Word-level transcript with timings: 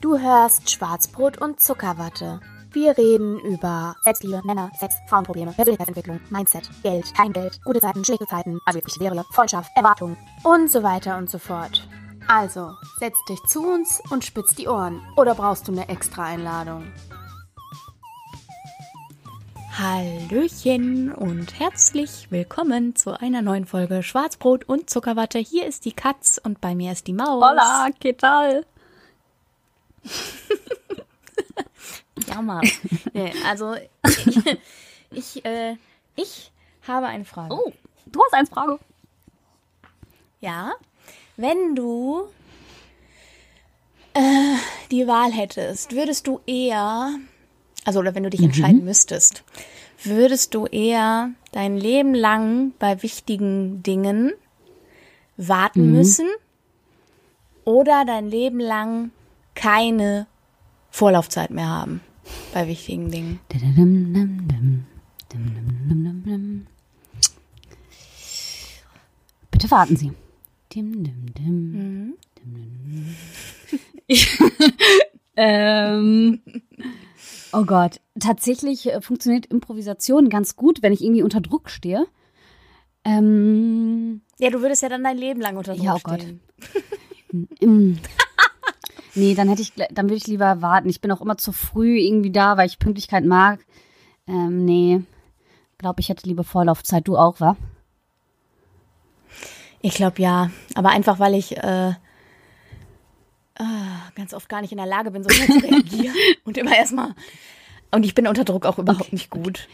Du 0.00 0.18
hörst 0.18 0.70
Schwarzbrot 0.70 1.40
und 1.40 1.60
Zuckerwatte. 1.60 2.40
Wir 2.72 2.96
reden 2.96 3.38
über 3.40 3.94
Selbstliebe, 4.02 4.40
Männer, 4.44 4.70
Sex, 4.78 4.94
Frauenprobleme, 5.08 5.52
Persönlichkeitsentwicklung, 5.52 6.20
Mindset, 6.30 6.68
Geld, 6.82 7.12
kein 7.14 7.32
Geld, 7.32 7.60
gute 7.64 7.80
Zeiten, 7.80 8.04
schlechte 8.04 8.26
Zeiten, 8.26 8.58
also 8.64 8.78
wirklich 8.78 8.98
wäre, 9.00 9.24
Freundschaft, 9.32 9.70
Erwartungen 9.76 10.16
und 10.44 10.70
so 10.70 10.82
weiter 10.82 11.16
und 11.16 11.28
so 11.28 11.38
fort. 11.38 11.86
Also, 12.28 12.72
setz 12.98 13.16
dich 13.28 13.40
zu 13.46 13.60
uns 13.62 14.00
und 14.10 14.24
spitz 14.24 14.54
die 14.54 14.68
Ohren. 14.68 15.02
Oder 15.16 15.34
brauchst 15.34 15.66
du 15.66 15.72
eine 15.72 15.88
extra 15.88 16.24
Einladung? 16.24 16.84
Hallöchen 19.82 21.10
und 21.10 21.58
herzlich 21.58 22.26
willkommen 22.28 22.94
zu 22.96 23.18
einer 23.18 23.40
neuen 23.40 23.64
Folge 23.64 24.02
Schwarzbrot 24.02 24.68
und 24.68 24.90
Zuckerwatte. 24.90 25.38
Hier 25.38 25.66
ist 25.66 25.86
die 25.86 25.94
Katz 25.94 26.38
und 26.44 26.60
bei 26.60 26.74
mir 26.74 26.92
ist 26.92 27.06
die 27.06 27.14
Maus. 27.14 27.42
Hola, 27.42 27.88
¿qué 27.98 28.14
tal? 28.14 28.66
ja, 32.28 32.42
Mann. 32.42 32.60
Nee, 33.14 33.32
also, 33.46 33.74
ich, 34.04 34.58
ich, 35.12 35.44
äh, 35.46 35.76
ich 36.14 36.52
habe 36.86 37.06
eine 37.06 37.24
Frage. 37.24 37.54
Oh, 37.54 37.72
du 38.04 38.22
hast 38.22 38.34
eine 38.34 38.48
Frage. 38.48 38.78
Ja, 40.42 40.72
wenn 41.38 41.74
du 41.74 42.28
äh, 44.12 44.56
die 44.90 45.06
Wahl 45.06 45.32
hättest, 45.32 45.92
würdest 45.92 46.26
du 46.26 46.42
eher 46.44 47.14
also 47.84 48.00
oder 48.00 48.14
wenn 48.14 48.22
du 48.22 48.30
dich 48.30 48.42
entscheiden 48.42 48.80
mhm. 48.80 48.84
müsstest, 48.86 49.42
würdest 50.04 50.54
du 50.54 50.66
eher 50.66 51.30
dein 51.52 51.76
Leben 51.76 52.14
lang 52.14 52.72
bei 52.78 53.02
wichtigen 53.02 53.82
Dingen 53.82 54.32
warten 55.36 55.86
mhm. 55.86 55.92
müssen 55.92 56.28
oder 57.64 58.04
dein 58.04 58.28
Leben 58.28 58.60
lang 58.60 59.10
keine 59.54 60.26
Vorlaufzeit 60.90 61.50
mehr 61.50 61.68
haben 61.68 62.00
bei 62.52 62.66
wichtigen 62.66 63.10
Dingen? 63.10 63.40
Bitte 69.50 69.70
warten 69.70 69.96
Sie. 69.96 70.12
Mhm. 70.74 72.14
ähm, 75.36 76.40
Oh 77.52 77.64
Gott, 77.64 78.00
tatsächlich 78.18 78.86
äh, 78.92 79.00
funktioniert 79.00 79.46
Improvisation 79.46 80.28
ganz 80.28 80.56
gut, 80.56 80.82
wenn 80.82 80.92
ich 80.92 81.02
irgendwie 81.02 81.22
unter 81.22 81.40
Druck 81.40 81.70
stehe. 81.70 82.06
Ähm, 83.04 84.20
ja, 84.38 84.50
du 84.50 84.60
würdest 84.60 84.82
ja 84.82 84.88
dann 84.88 85.02
dein 85.02 85.16
Leben 85.16 85.40
lang 85.40 85.56
unter 85.56 85.74
Druck 85.74 85.84
ja, 85.84 85.94
oh 85.94 85.98
stehen. 85.98 86.40
Gott. 86.50 87.60
nee, 89.14 89.34
dann 89.34 89.48
hätte 89.48 89.62
ich, 89.62 89.72
dann 89.72 90.06
würde 90.06 90.16
ich 90.16 90.26
lieber 90.26 90.62
warten. 90.62 90.88
Ich 90.88 91.00
bin 91.00 91.10
auch 91.10 91.20
immer 91.20 91.38
zu 91.38 91.52
früh 91.52 91.98
irgendwie 91.98 92.32
da, 92.32 92.56
weil 92.56 92.66
ich 92.66 92.78
Pünktlichkeit 92.78 93.24
mag. 93.24 93.60
Ähm, 94.26 94.64
nee, 94.64 95.02
glaube 95.78 96.00
ich 96.00 96.08
hätte 96.08 96.28
lieber 96.28 96.44
Vorlaufzeit. 96.44 97.08
Du 97.08 97.16
auch, 97.16 97.40
wa? 97.40 97.56
Ich 99.80 99.94
glaube 99.94 100.20
ja, 100.20 100.50
aber 100.74 100.90
einfach 100.90 101.18
weil 101.18 101.34
ich 101.34 101.56
äh, 101.56 101.94
ah, 103.60 104.10
ganz 104.14 104.34
oft 104.34 104.48
gar 104.48 104.60
nicht 104.60 104.72
in 104.72 104.78
der 104.78 104.86
Lage 104.86 105.10
bin, 105.10 105.22
so 105.22 105.30
schnell 105.30 105.60
zu 105.60 105.66
reagieren 105.66 106.14
und 106.44 106.56
immer 106.56 106.76
erstmal. 106.76 107.14
Und 107.90 108.04
ich 108.04 108.14
bin 108.14 108.26
unter 108.26 108.44
Druck 108.44 108.66
auch 108.66 108.78
überhaupt 108.78 109.06
okay. 109.06 109.14
nicht 109.14 109.30
gut. 109.30 109.68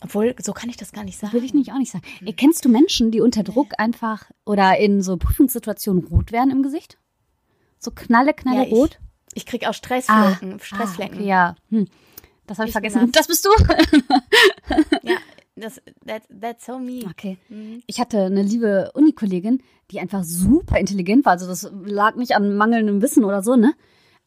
Obwohl, 0.00 0.34
so 0.40 0.52
kann 0.52 0.68
ich 0.68 0.76
das 0.76 0.92
gar 0.92 1.04
nicht 1.04 1.18
sagen. 1.18 1.32
Will 1.32 1.44
ich 1.44 1.54
nicht 1.54 1.72
auch 1.72 1.78
nicht 1.78 1.90
sagen. 1.90 2.04
Ey, 2.24 2.32
kennst 2.32 2.64
du 2.64 2.68
Menschen, 2.68 3.10
die 3.10 3.20
unter 3.20 3.42
Druck 3.42 3.72
einfach 3.78 4.30
oder 4.44 4.78
in 4.78 5.02
so 5.02 5.16
Prüfungssituationen 5.16 6.04
rot 6.04 6.32
werden 6.32 6.50
im 6.50 6.62
Gesicht? 6.62 6.98
So 7.78 7.90
knalle, 7.90 8.34
knalle 8.34 8.68
ja, 8.68 8.74
rot? 8.74 8.98
Ich, 9.32 9.42
ich 9.42 9.46
krieg 9.46 9.66
auch 9.66 9.74
Stressflecken. 9.74 10.54
Ah, 10.54 10.58
Stressflecken. 10.62 11.18
Ah, 11.18 11.20
okay, 11.20 11.28
ja. 11.28 11.56
Hm. 11.70 11.88
Das 12.46 12.58
habe 12.58 12.68
ich, 12.68 12.70
ich 12.70 12.72
vergessen. 12.72 13.10
Das 13.12 13.26
bist 13.26 13.44
du? 13.44 13.50
ja, 15.02 15.16
das, 15.56 15.80
that, 16.06 16.22
that's 16.40 16.66
so 16.66 16.78
me. 16.78 17.00
Okay. 17.10 17.38
Mhm. 17.48 17.82
Ich 17.86 17.98
hatte 17.98 18.24
eine 18.24 18.42
liebe 18.42 18.90
Unikollegin, 18.94 19.62
die 19.90 20.00
einfach 20.00 20.22
super 20.22 20.78
intelligent 20.78 21.24
war. 21.24 21.32
Also 21.32 21.46
das 21.46 21.70
lag 21.84 22.16
nicht 22.16 22.36
an 22.36 22.56
mangelndem 22.56 23.02
Wissen 23.02 23.24
oder 23.24 23.42
so, 23.42 23.56
ne? 23.56 23.74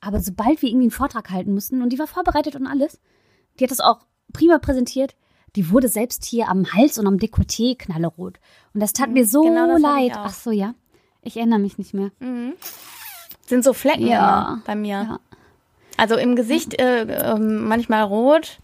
Aber 0.02 0.20
sobald 0.20 0.62
wir 0.62 0.70
irgendwie 0.70 0.86
einen 0.86 0.92
Vortrag 0.92 1.30
halten 1.30 1.54
mussten 1.54 1.82
und 1.82 1.92
die 1.92 2.00
war 2.00 2.08
vorbereitet 2.08 2.56
und 2.56 2.68
alles, 2.68 3.00
die 3.60 3.66
hat 3.66 3.72
das 3.72 3.82
auch 3.82 4.00
prima 4.34 4.58
präsentiert. 4.58 5.16
Die 5.56 5.72
wurde 5.72 5.88
selbst 5.88 6.26
hier 6.26 6.48
am 6.48 6.74
Hals 6.74 6.98
und 7.00 7.08
am 7.08 7.18
Dekolleté 7.18 7.78
knallerot. 7.78 8.40
Und 8.74 8.80
das 8.80 8.94
tat 8.94 9.08
mhm, 9.08 9.14
mir 9.16 9.26
so 9.26 9.42
genau 9.42 9.78
leid. 9.78 10.14
Ach 10.16 10.34
so, 10.34 10.52
ja. 10.52 10.76
Ich 11.22 11.38
erinnere 11.38 11.60
mich 11.60 11.78
nicht 11.78 11.94
mehr. 11.94 12.12
Mhm. 12.20 12.54
Sind 13.46 13.64
so 13.64 13.74
Flecken 13.74 14.08
ja. 14.08 14.62
bei 14.66 14.76
mir. 14.76 14.90
Ja. 14.90 15.20
Also 15.98 16.16
im 16.16 16.36
Gesicht 16.36 16.80
äh, 16.80 17.02
äh, 17.02 17.38
manchmal 17.38 18.04
rot 18.04 18.60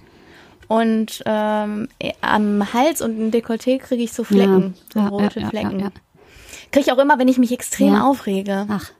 und 0.68 1.24
ähm, 1.26 1.88
am 2.22 2.74
Hals 2.74 3.02
und 3.02 3.18
im 3.18 3.32
Dekolleté 3.32 3.80
kriege 3.80 4.04
ich 4.04 4.14
so 4.14 4.24
Flecken, 4.24 4.76
ja, 4.96 5.04
so 5.04 5.16
rote 5.16 5.40
ja, 5.40 5.50
Flecken. 5.50 5.80
Ja, 5.80 5.92
kriege 6.72 6.82
ich 6.82 6.92
auch 6.92 6.98
immer, 6.98 7.20
wenn 7.20 7.28
ich 7.28 7.38
mich 7.38 7.52
extrem 7.52 7.96
aufrege. 7.96 8.66
Ach. 8.70 8.92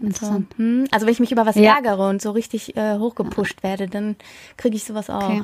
Interessant. 0.00 0.52
So, 0.56 0.62
hm, 0.62 0.84
also 0.90 1.06
wenn 1.06 1.12
ich 1.12 1.20
mich 1.20 1.32
über 1.32 1.46
was 1.46 1.56
ärgere 1.56 2.08
und 2.08 2.22
so 2.22 2.30
richtig 2.30 2.76
äh, 2.76 2.98
hochgepusht 2.98 3.62
werde, 3.62 3.86
dann 3.86 4.16
kriege 4.56 4.76
ich 4.76 4.84
sowas 4.84 5.10
auch. 5.10 5.22
Okay. 5.22 5.42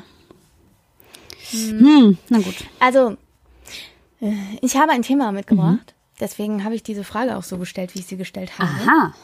Hm. 1.50 1.78
Hm, 1.78 2.18
na 2.28 2.38
gut. 2.38 2.56
Also, 2.80 3.16
äh, 4.20 4.32
ich 4.62 4.76
habe 4.76 4.92
ein 4.92 5.02
Thema 5.02 5.32
mitgebracht. 5.32 5.94
Mhm. 5.94 5.96
Deswegen 6.18 6.64
habe 6.64 6.74
ich 6.74 6.82
diese 6.82 7.04
Frage 7.04 7.36
auch 7.36 7.42
so 7.42 7.58
gestellt, 7.58 7.94
wie 7.94 7.98
ich 7.98 8.06
sie 8.06 8.16
gestellt 8.16 8.58
habe. 8.58 8.70
Aha. 8.70 9.14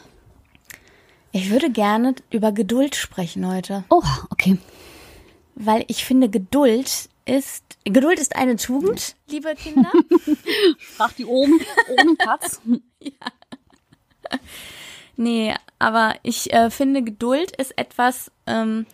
Ich 1.31 1.49
würde 1.49 1.71
gerne 1.71 2.13
über 2.29 2.51
Geduld 2.51 2.95
sprechen 2.95 3.47
heute. 3.47 3.83
Oh, 3.89 4.03
okay 4.29 4.59
weil 5.55 5.85
ich 5.87 6.05
finde, 6.05 6.29
Geduld 6.29 7.09
ist, 7.25 7.63
Geduld 7.83 8.19
ist 8.19 8.35
eine 8.35 8.55
Tugend, 8.55 9.15
liebe 9.27 9.55
Kinder. 9.55 9.91
Sprach 10.77 11.13
die 11.13 11.25
oben, 11.25 11.59
oben 11.89 12.17
Katz. 12.17 12.61
ja. 12.99 13.11
Nee, 15.15 15.53
aber 15.79 16.15
ich 16.23 16.51
äh, 16.53 16.69
finde, 16.69 17.03
Geduld 17.03 17.55
ist 17.55 17.77
etwas, 17.77 18.31
ähm, 18.47 18.85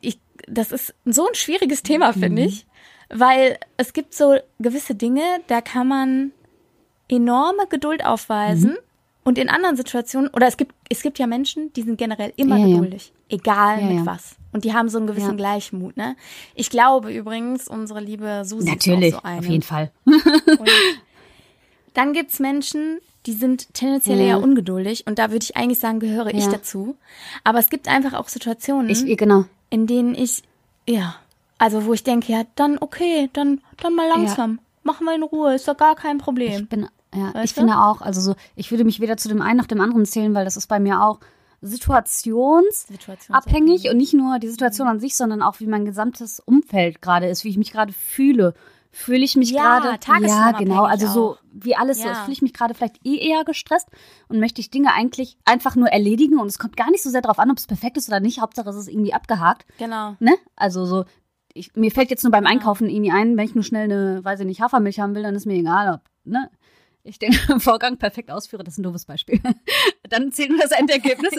ich, 0.00 0.18
das 0.48 0.72
ist 0.72 0.94
so 1.04 1.28
ein 1.28 1.34
schwieriges 1.34 1.82
Thema, 1.82 2.12
finde 2.12 2.42
mhm. 2.42 2.48
ich, 2.48 2.66
weil 3.10 3.58
es 3.76 3.92
gibt 3.92 4.14
so 4.14 4.38
gewisse 4.58 4.94
Dinge, 4.94 5.22
da 5.48 5.60
kann 5.60 5.86
man 5.86 6.32
enorme 7.08 7.66
Geduld 7.68 8.04
aufweisen. 8.04 8.70
Mhm. 8.70 8.78
Und 9.24 9.38
in 9.38 9.48
anderen 9.48 9.76
Situationen, 9.76 10.28
oder 10.30 10.48
es 10.48 10.56
gibt, 10.56 10.74
es 10.88 11.02
gibt 11.02 11.18
ja 11.18 11.26
Menschen, 11.26 11.72
die 11.74 11.82
sind 11.82 11.96
generell 11.96 12.32
immer 12.36 12.56
ja, 12.56 12.66
geduldig, 12.66 13.12
ja. 13.28 13.36
egal 13.36 13.80
ja, 13.80 13.86
mit 13.86 14.06
was. 14.06 14.34
Und 14.52 14.64
die 14.64 14.74
haben 14.74 14.88
so 14.88 14.98
einen 14.98 15.06
gewissen 15.06 15.36
Gleichmut, 15.36 15.96
ne? 15.96 16.16
Ich 16.54 16.70
glaube 16.70 17.12
übrigens, 17.12 17.68
unsere 17.68 18.00
liebe 18.00 18.42
Susi 18.44 18.68
Natürlich, 18.68 19.10
ist 19.10 19.14
auch 19.14 19.20
so 19.20 19.26
eine. 19.26 19.38
auf 19.38 19.46
jeden 19.46 19.62
Fall. 19.62 19.90
Und 20.04 20.70
dann 21.94 22.12
gibt's 22.12 22.40
Menschen, 22.40 22.98
die 23.26 23.32
sind 23.32 23.72
tendenziell 23.74 24.18
eher 24.18 24.42
ungeduldig 24.42 25.06
und 25.06 25.18
da 25.18 25.30
würde 25.30 25.44
ich 25.44 25.56
eigentlich 25.56 25.78
sagen, 25.78 26.00
gehöre 26.00 26.34
ich 26.34 26.46
dazu. 26.48 26.96
Aber 27.44 27.60
es 27.60 27.70
gibt 27.70 27.88
einfach 27.88 28.14
auch 28.14 28.28
Situationen, 28.28 28.90
ich, 28.90 29.16
genau. 29.16 29.44
in 29.70 29.86
denen 29.86 30.14
ich, 30.14 30.42
ja, 30.88 31.14
also 31.58 31.86
wo 31.86 31.92
ich 31.92 32.02
denke, 32.02 32.32
ja, 32.32 32.42
dann 32.56 32.78
okay, 32.78 33.30
dann, 33.32 33.60
dann 33.80 33.94
mal 33.94 34.08
langsam. 34.08 34.58
Machen 34.82 35.04
wir 35.06 35.14
in 35.14 35.22
Ruhe, 35.22 35.54
ist 35.54 35.68
doch 35.68 35.76
gar 35.76 35.94
kein 35.94 36.18
Problem. 36.18 36.62
Ich 36.62 36.68
bin 36.68 36.88
ja, 37.14 37.34
weißt 37.34 37.44
ich 37.44 37.54
du? 37.54 37.60
finde 37.60 37.78
auch, 37.78 38.00
also 38.00 38.20
so, 38.20 38.34
ich 38.56 38.70
würde 38.70 38.84
mich 38.84 39.00
weder 39.00 39.16
zu 39.16 39.28
dem 39.28 39.42
einen 39.42 39.58
noch 39.58 39.66
dem 39.66 39.80
anderen 39.80 40.06
zählen, 40.06 40.34
weil 40.34 40.44
das 40.44 40.56
ist 40.56 40.66
bei 40.66 40.80
mir 40.80 41.02
auch 41.02 41.20
situationsabhängig 41.62 43.88
und 43.88 43.96
nicht 43.96 44.14
nur 44.14 44.40
die 44.40 44.48
Situation 44.48 44.88
an 44.88 44.98
sich, 44.98 45.16
sondern 45.16 45.42
auch 45.42 45.60
wie 45.60 45.66
mein 45.66 45.84
gesamtes 45.84 46.40
Umfeld 46.40 47.00
gerade 47.00 47.28
ist, 47.28 47.44
wie 47.44 47.50
ich 47.50 47.58
mich 47.58 47.70
gerade 47.72 47.92
fühle. 47.92 48.54
Fühle 48.94 49.24
ich 49.24 49.36
mich 49.36 49.52
ja, 49.52 49.78
gerade, 49.78 50.26
ja, 50.26 50.52
genau, 50.52 50.84
also 50.84 51.06
auch. 51.06 51.14
so 51.14 51.38
wie 51.50 51.74
alles 51.74 52.02
ja. 52.02 52.14
so, 52.14 52.20
fühle 52.20 52.34
ich 52.34 52.42
mich 52.42 52.52
gerade 52.52 52.74
vielleicht 52.74 52.98
eh 53.06 53.16
eher 53.16 53.42
gestresst 53.44 53.88
und 54.28 54.38
möchte 54.38 54.60
ich 54.60 54.70
Dinge 54.70 54.92
eigentlich 54.92 55.38
einfach 55.46 55.76
nur 55.76 55.88
erledigen 55.88 56.38
und 56.38 56.46
es 56.46 56.58
kommt 56.58 56.76
gar 56.76 56.90
nicht 56.90 57.02
so 57.02 57.08
sehr 57.08 57.22
darauf 57.22 57.38
an, 57.38 57.50
ob 57.50 57.56
es 57.56 57.66
perfekt 57.66 57.96
ist 57.96 58.08
oder 58.08 58.20
nicht, 58.20 58.42
Hauptsache 58.42 58.68
es 58.68 58.76
ist 58.76 58.88
irgendwie 58.88 59.14
abgehakt. 59.14 59.64
Genau. 59.78 60.14
Ne? 60.20 60.34
Also 60.56 60.84
so, 60.84 61.06
ich, 61.54 61.74
mir 61.74 61.90
fällt 61.90 62.10
jetzt 62.10 62.22
nur 62.22 62.32
beim 62.32 62.46
Einkaufen 62.46 62.90
irgendwie 62.90 63.12
ein, 63.12 63.38
wenn 63.38 63.46
ich 63.46 63.54
nur 63.54 63.64
schnell 63.64 63.84
eine, 63.84 64.22
weiß 64.22 64.40
ich 64.40 64.46
nicht, 64.46 64.60
Hafermilch 64.60 65.00
haben 65.00 65.14
will, 65.14 65.22
dann 65.22 65.36
ist 65.36 65.46
mir 65.46 65.54
egal, 65.54 65.94
ob, 65.94 66.00
ne? 66.24 66.50
Ich 67.04 67.18
den 67.18 67.32
Vorgang 67.60 67.98
perfekt 67.98 68.30
ausführe, 68.30 68.64
das 68.64 68.74
ist 68.74 68.78
ein 68.78 68.84
doofes 68.84 69.04
Beispiel. 69.06 69.40
Dann 70.08 70.32
zählen 70.32 70.52
wir 70.52 70.62
das 70.62 70.72
Endergebnis. 70.78 71.32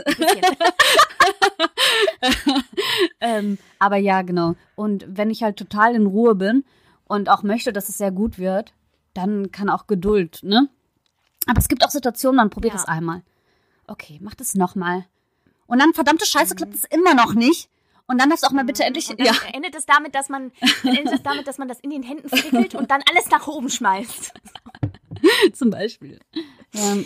ähm, 3.22 3.58
aber 3.80 3.98
ja, 3.98 4.22
genau. 4.22 4.56
Und 4.76 5.06
wenn 5.08 5.30
ich 5.30 5.44
halt 5.44 5.58
total 5.58 5.96
in 5.96 6.06
Ruhe 6.06 6.36
bin 6.36 6.66
und 7.06 7.30
auch 7.30 7.44
möchte, 7.44 7.72
dass 7.74 7.90
es 7.90 7.98
sehr 7.98 8.12
gut 8.12 8.38
wird, 8.38 8.74
dann 9.14 9.52
kann 9.52 9.70
auch 9.70 9.88
Geduld, 9.88 10.40
ne? 10.42 10.70
Aber 11.46 11.60
es 11.60 11.68
gibt 11.68 11.86
auch 11.86 11.90
Situationen, 11.90 12.38
man 12.38 12.50
probiert 12.50 12.74
es 12.74 12.86
einmal. 12.86 13.22
Okay, 13.86 14.18
mach 14.22 14.34
das 14.34 14.56
nochmal. 14.56 15.06
Und 15.68 15.80
dann, 15.80 15.94
verdammte 15.94 16.26
Scheiße, 16.26 16.56
klappt 16.56 16.74
es 16.74 16.86
immer 16.86 17.14
noch 17.14 17.34
nicht. 17.34 17.70
Und 18.08 18.20
dann 18.20 18.30
darfst 18.30 18.44
du 18.44 18.48
auch 18.48 18.54
mal 18.54 18.66
bitte 18.66 18.84
endlich. 18.84 19.10
Und 19.10 19.20
dann 19.20 19.28
ja. 19.28 19.34
endet 19.54 19.76
es 19.76 19.86
damit, 19.86 20.16
dass 20.16 20.30
man 20.30 20.52
endet 20.84 21.14
es 21.14 21.24
damit, 21.24 21.48
dass 21.48 21.58
man 21.58 21.68
das 21.68 21.80
in 21.80 21.90
den 21.90 22.04
Händen 22.04 22.30
frickelt 22.30 22.76
und 22.76 22.92
dann 22.92 23.02
alles 23.10 23.30
nach 23.30 23.48
oben 23.48 23.70
schmeißt. 23.70 24.34
Zum 25.54 25.70
Beispiel. 25.70 26.20
Ähm, 26.76 27.06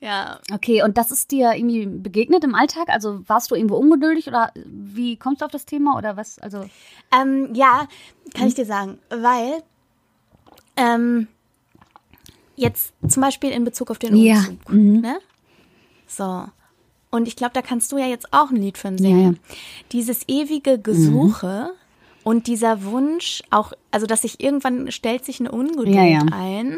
Ja. 0.00 0.40
okay, 0.52 0.82
und 0.82 0.96
das 0.96 1.10
ist 1.10 1.30
dir 1.32 1.52
irgendwie 1.54 1.86
begegnet 1.86 2.44
im 2.44 2.54
Alltag? 2.54 2.88
Also 2.88 3.28
warst 3.28 3.50
du 3.50 3.54
irgendwo 3.56 3.76
ungeduldig 3.76 4.28
oder 4.28 4.52
wie 4.64 5.16
kommst 5.16 5.40
du 5.40 5.44
auf 5.46 5.50
das 5.50 5.66
Thema 5.66 5.96
oder 5.96 6.16
was? 6.16 6.38
Also 6.38 6.64
Ähm, 7.12 7.50
ja, 7.54 7.88
kann 8.34 8.46
ich 8.48 8.54
dir 8.54 8.64
sagen, 8.66 8.98
weil 9.10 9.62
ähm, 10.76 11.26
jetzt 12.56 12.92
zum 13.08 13.22
Beispiel 13.22 13.50
in 13.50 13.64
Bezug 13.64 13.90
auf 13.90 13.98
den 13.98 14.14
Ja, 14.16 14.36
Umzug, 14.38 14.70
mhm. 14.72 15.00
ne? 15.00 15.18
So. 16.06 16.44
Und 17.10 17.26
ich 17.26 17.36
glaube, 17.36 17.54
da 17.54 17.62
kannst 17.62 17.90
du 17.92 17.98
ja 17.98 18.06
jetzt 18.06 18.32
auch 18.32 18.50
ein 18.50 18.56
Lied 18.56 18.76
von 18.78 18.92
Ja, 18.98 19.02
singen. 19.02 19.22
ja. 19.22 19.30
Mhm. 19.30 19.38
Dieses 19.92 20.28
ewige 20.28 20.78
Gesuche 20.78 21.70
und 22.24 22.46
dieser 22.46 22.84
Wunsch, 22.84 23.42
auch, 23.50 23.72
also 23.90 24.06
dass 24.06 24.22
sich 24.22 24.40
irgendwann 24.40 24.90
stellt 24.92 25.24
sich 25.24 25.40
eine 25.40 25.50
Ungeduld 25.50 25.88
Ja, 25.88 26.02
ja. 26.04 26.20
ein. 26.32 26.76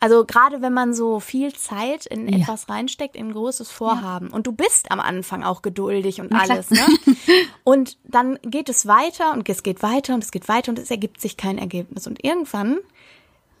Also 0.00 0.24
gerade 0.26 0.60
wenn 0.60 0.72
man 0.74 0.92
so 0.92 1.20
viel 1.20 1.54
Zeit 1.54 2.06
in 2.06 2.28
Ja. 2.28 2.38
etwas 2.38 2.68
reinsteckt, 2.68 3.16
in 3.16 3.28
ein 3.28 3.32
großes 3.32 3.70
Vorhaben. 3.70 4.28
Und 4.28 4.46
du 4.46 4.52
bist 4.52 4.90
am 4.90 5.00
Anfang 5.00 5.44
auch 5.44 5.62
geduldig 5.62 6.20
und 6.20 6.32
alles, 6.32 6.70
ne? 6.70 6.84
Und 7.64 7.96
dann 8.04 8.38
geht 8.42 8.68
es 8.68 8.86
weiter 8.86 9.32
und 9.32 9.48
es 9.48 9.62
geht 9.62 9.82
weiter 9.82 10.14
und 10.14 10.24
es 10.24 10.32
geht 10.32 10.48
weiter 10.48 10.70
und 10.72 10.78
es 10.78 10.90
ergibt 10.90 11.20
sich 11.20 11.36
kein 11.36 11.56
Ergebnis. 11.58 12.06
Und 12.06 12.22
irgendwann 12.24 12.78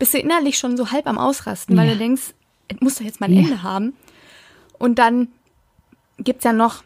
bist 0.00 0.12
du 0.14 0.18
innerlich 0.18 0.58
schon 0.58 0.76
so 0.76 0.90
halb 0.90 1.06
am 1.06 1.16
Ausrasten, 1.18 1.76
weil 1.76 1.88
du 1.90 1.96
denkst, 1.96 2.34
es 2.68 2.80
muss 2.80 2.96
doch 2.96 3.04
jetzt 3.04 3.20
mal 3.20 3.30
ein. 3.30 3.36
Ende 3.36 3.62
haben. 3.62 3.94
Und 4.78 4.98
dann 4.98 5.28
gibt's 6.18 6.44
ja 6.44 6.52
noch 6.52 6.82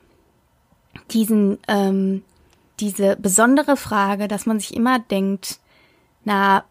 diesen, 1.10 1.58
ähm, 1.68 2.22
diese 2.80 3.16
besondere 3.16 3.76
Frage, 3.76 4.28
dass 4.28 4.46
man 4.46 4.60
sich 4.60 4.74
immer 4.74 4.98
denkt, 4.98 5.60
na, 6.24 6.64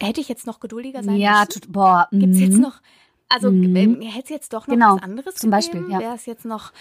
hätte 0.00 0.20
ich 0.20 0.28
jetzt 0.28 0.46
noch 0.46 0.60
geduldiger 0.60 1.02
sein 1.02 1.16
ja, 1.16 1.40
müssen? 1.46 1.62
tut, 1.62 1.72
boah. 1.72 2.08
Gibt's 2.12 2.38
jetzt 2.40 2.54
mhm. 2.56 2.60
noch, 2.62 2.80
also 3.28 3.48
ähm, 3.48 4.00
hätte 4.02 4.24
es 4.24 4.30
jetzt 4.30 4.52
doch 4.52 4.66
noch 4.66 4.74
Genau, 4.74 4.96
was 4.96 5.02
anderes 5.02 5.34
zum 5.36 5.50
Beispiel, 5.50 5.80
gegeben? 5.80 5.92
ja. 6.00 6.06
Wäre 6.06 6.14
es 6.14 6.26
jetzt 6.26 6.44
noch, 6.44 6.72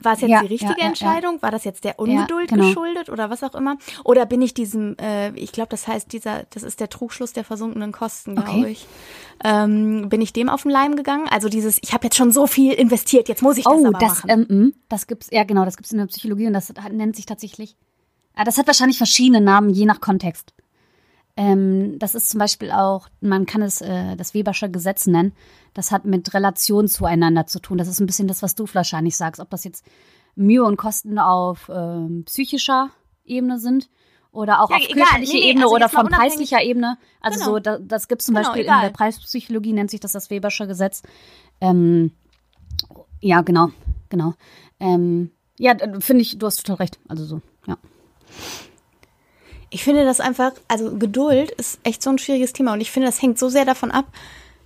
war 0.00 0.12
es 0.14 0.20
jetzt 0.20 0.30
Ja, 0.30 0.40
die 0.42 0.46
richtige 0.48 0.72
ja, 0.72 0.76
ja, 0.78 0.82
ja. 0.84 0.88
Entscheidung? 0.88 1.42
War 1.42 1.50
das 1.50 1.64
jetzt 1.64 1.84
der 1.84 1.98
Ungeduld 1.98 2.48
genau. 2.50 2.66
geschuldet 2.66 3.08
oder 3.10 3.30
was 3.30 3.42
auch 3.42 3.54
immer? 3.54 3.76
Oder 4.04 4.26
bin 4.26 4.42
ich 4.42 4.54
diesem, 4.54 4.96
äh, 5.00 5.30
ich 5.30 5.50
glaube, 5.52 5.70
das 5.70 5.88
heißt, 5.88 6.12
dieser, 6.12 6.44
das 6.50 6.62
ist 6.62 6.80
der 6.80 6.88
Trugschluss 6.88 7.32
der 7.32 7.44
versunkenen 7.44 7.92
Kosten, 7.92 8.34
glaube 8.36 8.50
Okay. 8.50 8.66
ich. 8.72 8.86
Ähm, 9.44 10.08
bin 10.08 10.20
ich 10.20 10.32
dem 10.32 10.48
auf 10.48 10.62
den 10.62 10.70
Leim 10.70 10.96
gegangen? 10.96 11.26
Also 11.30 11.48
dieses, 11.48 11.78
ich 11.82 11.92
habe 11.94 12.04
jetzt 12.06 12.16
schon 12.16 12.32
so 12.32 12.46
viel 12.46 12.72
investiert, 12.74 13.28
jetzt 13.28 13.42
muss 13.42 13.56
ich 13.56 13.64
das 13.64 13.72
Oh, 13.72 13.86
aber 13.86 13.98
das, 13.98 14.24
machen. 14.24 14.46
ähm, 14.50 14.60
mh, 14.66 14.70
das 14.88 15.06
gibt's, 15.06 15.28
ja 15.30 15.44
genau, 15.44 15.64
das 15.64 15.76
gibt's 15.76 15.92
in 15.92 15.98
der 15.98 16.06
Psychologie 16.06 16.46
und 16.48 16.52
das 16.54 16.72
nennt 16.90 17.16
sich 17.16 17.26
tatsächlich, 17.26 17.76
das 18.44 18.58
hat 18.58 18.66
wahrscheinlich 18.66 18.98
verschiedene 18.98 19.40
Namen, 19.40 19.70
je 19.70 19.84
nach 19.86 20.00
Kontext. 20.00 20.52
Ähm, 21.36 21.98
das 21.98 22.14
ist 22.16 22.30
zum 22.30 22.38
Beispiel 22.40 22.70
auch, 22.72 23.08
man 23.20 23.46
kann 23.46 23.62
es 23.62 23.80
äh, 23.80 24.16
das 24.16 24.34
Webersche 24.34 24.70
Gesetz 24.70 25.06
nennen. 25.06 25.32
Das 25.72 25.92
hat 25.92 26.04
mit 26.04 26.34
Relation 26.34 26.88
zueinander 26.88 27.46
zu 27.46 27.60
tun. 27.60 27.78
Das 27.78 27.86
ist 27.86 28.00
ein 28.00 28.06
bisschen 28.06 28.26
das, 28.26 28.42
was 28.42 28.56
du 28.56 28.66
wahrscheinlich 28.72 29.16
sagst, 29.16 29.40
ob 29.40 29.48
das 29.50 29.62
jetzt 29.64 29.84
Mühe 30.34 30.64
und 30.64 30.76
Kosten 30.76 31.18
auf 31.18 31.70
ähm, 31.72 32.24
psychischer 32.26 32.90
Ebene 33.24 33.60
sind 33.60 33.88
oder 34.32 34.62
auch 34.62 34.70
Ja, 34.70 34.76
auf 34.76 34.82
egal. 34.88 34.96
körperlicher 35.04 35.32
Nee, 35.34 35.40
nee, 35.40 35.50
Ebene 35.50 35.64
also 35.66 35.76
oder 35.76 35.88
von 35.88 36.08
preislicher 36.08 36.62
Ebene. 36.62 36.98
Also 37.20 37.38
Genau. 37.38 37.50
so, 37.52 37.58
da, 37.60 37.78
das 37.78 38.08
gibt 38.08 38.22
es 38.22 38.26
zum 38.26 38.34
Genau, 38.34 38.46
Beispiel 38.48 38.62
in 38.64 38.68
egal. 38.72 38.82
der 38.82 38.90
Preispsychologie, 38.90 39.72
nennt 39.72 39.90
sich 39.92 40.00
das 40.00 40.12
das 40.12 40.30
Webersche 40.30 40.66
Gesetz. 40.66 41.02
Ähm, 41.60 42.10
ja, 43.20 43.42
genau, 43.42 43.70
genau. 44.08 44.34
Ähm, 44.80 45.30
ja, 45.58 45.76
finde 46.00 46.22
ich, 46.22 46.38
du 46.38 46.46
hast 46.46 46.58
total 46.64 46.76
recht. 46.76 46.98
Also 47.08 47.24
so, 47.24 47.40
ja. 47.66 47.76
Ich 49.70 49.84
finde 49.84 50.04
das 50.04 50.20
einfach, 50.20 50.52
also 50.66 50.96
Geduld 50.96 51.50
ist 51.52 51.78
echt 51.82 52.02
so 52.02 52.10
ein 52.10 52.18
schwieriges 52.18 52.52
Thema 52.52 52.72
und 52.72 52.80
ich 52.80 52.90
finde, 52.90 53.08
das 53.08 53.20
hängt 53.20 53.38
so 53.38 53.48
sehr 53.48 53.64
davon 53.64 53.90
ab, 53.90 54.06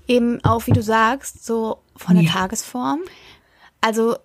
eben 0.07 0.45
auch, 0.45 0.67
wie 0.67 0.73
du 0.73 0.83
sagst, 0.83 1.45
so 1.45 1.79
von 1.97 2.15
der 2.15 2.25
Ja. 2.25 2.31
Tagesform. 2.33 3.01
Also 3.81 4.17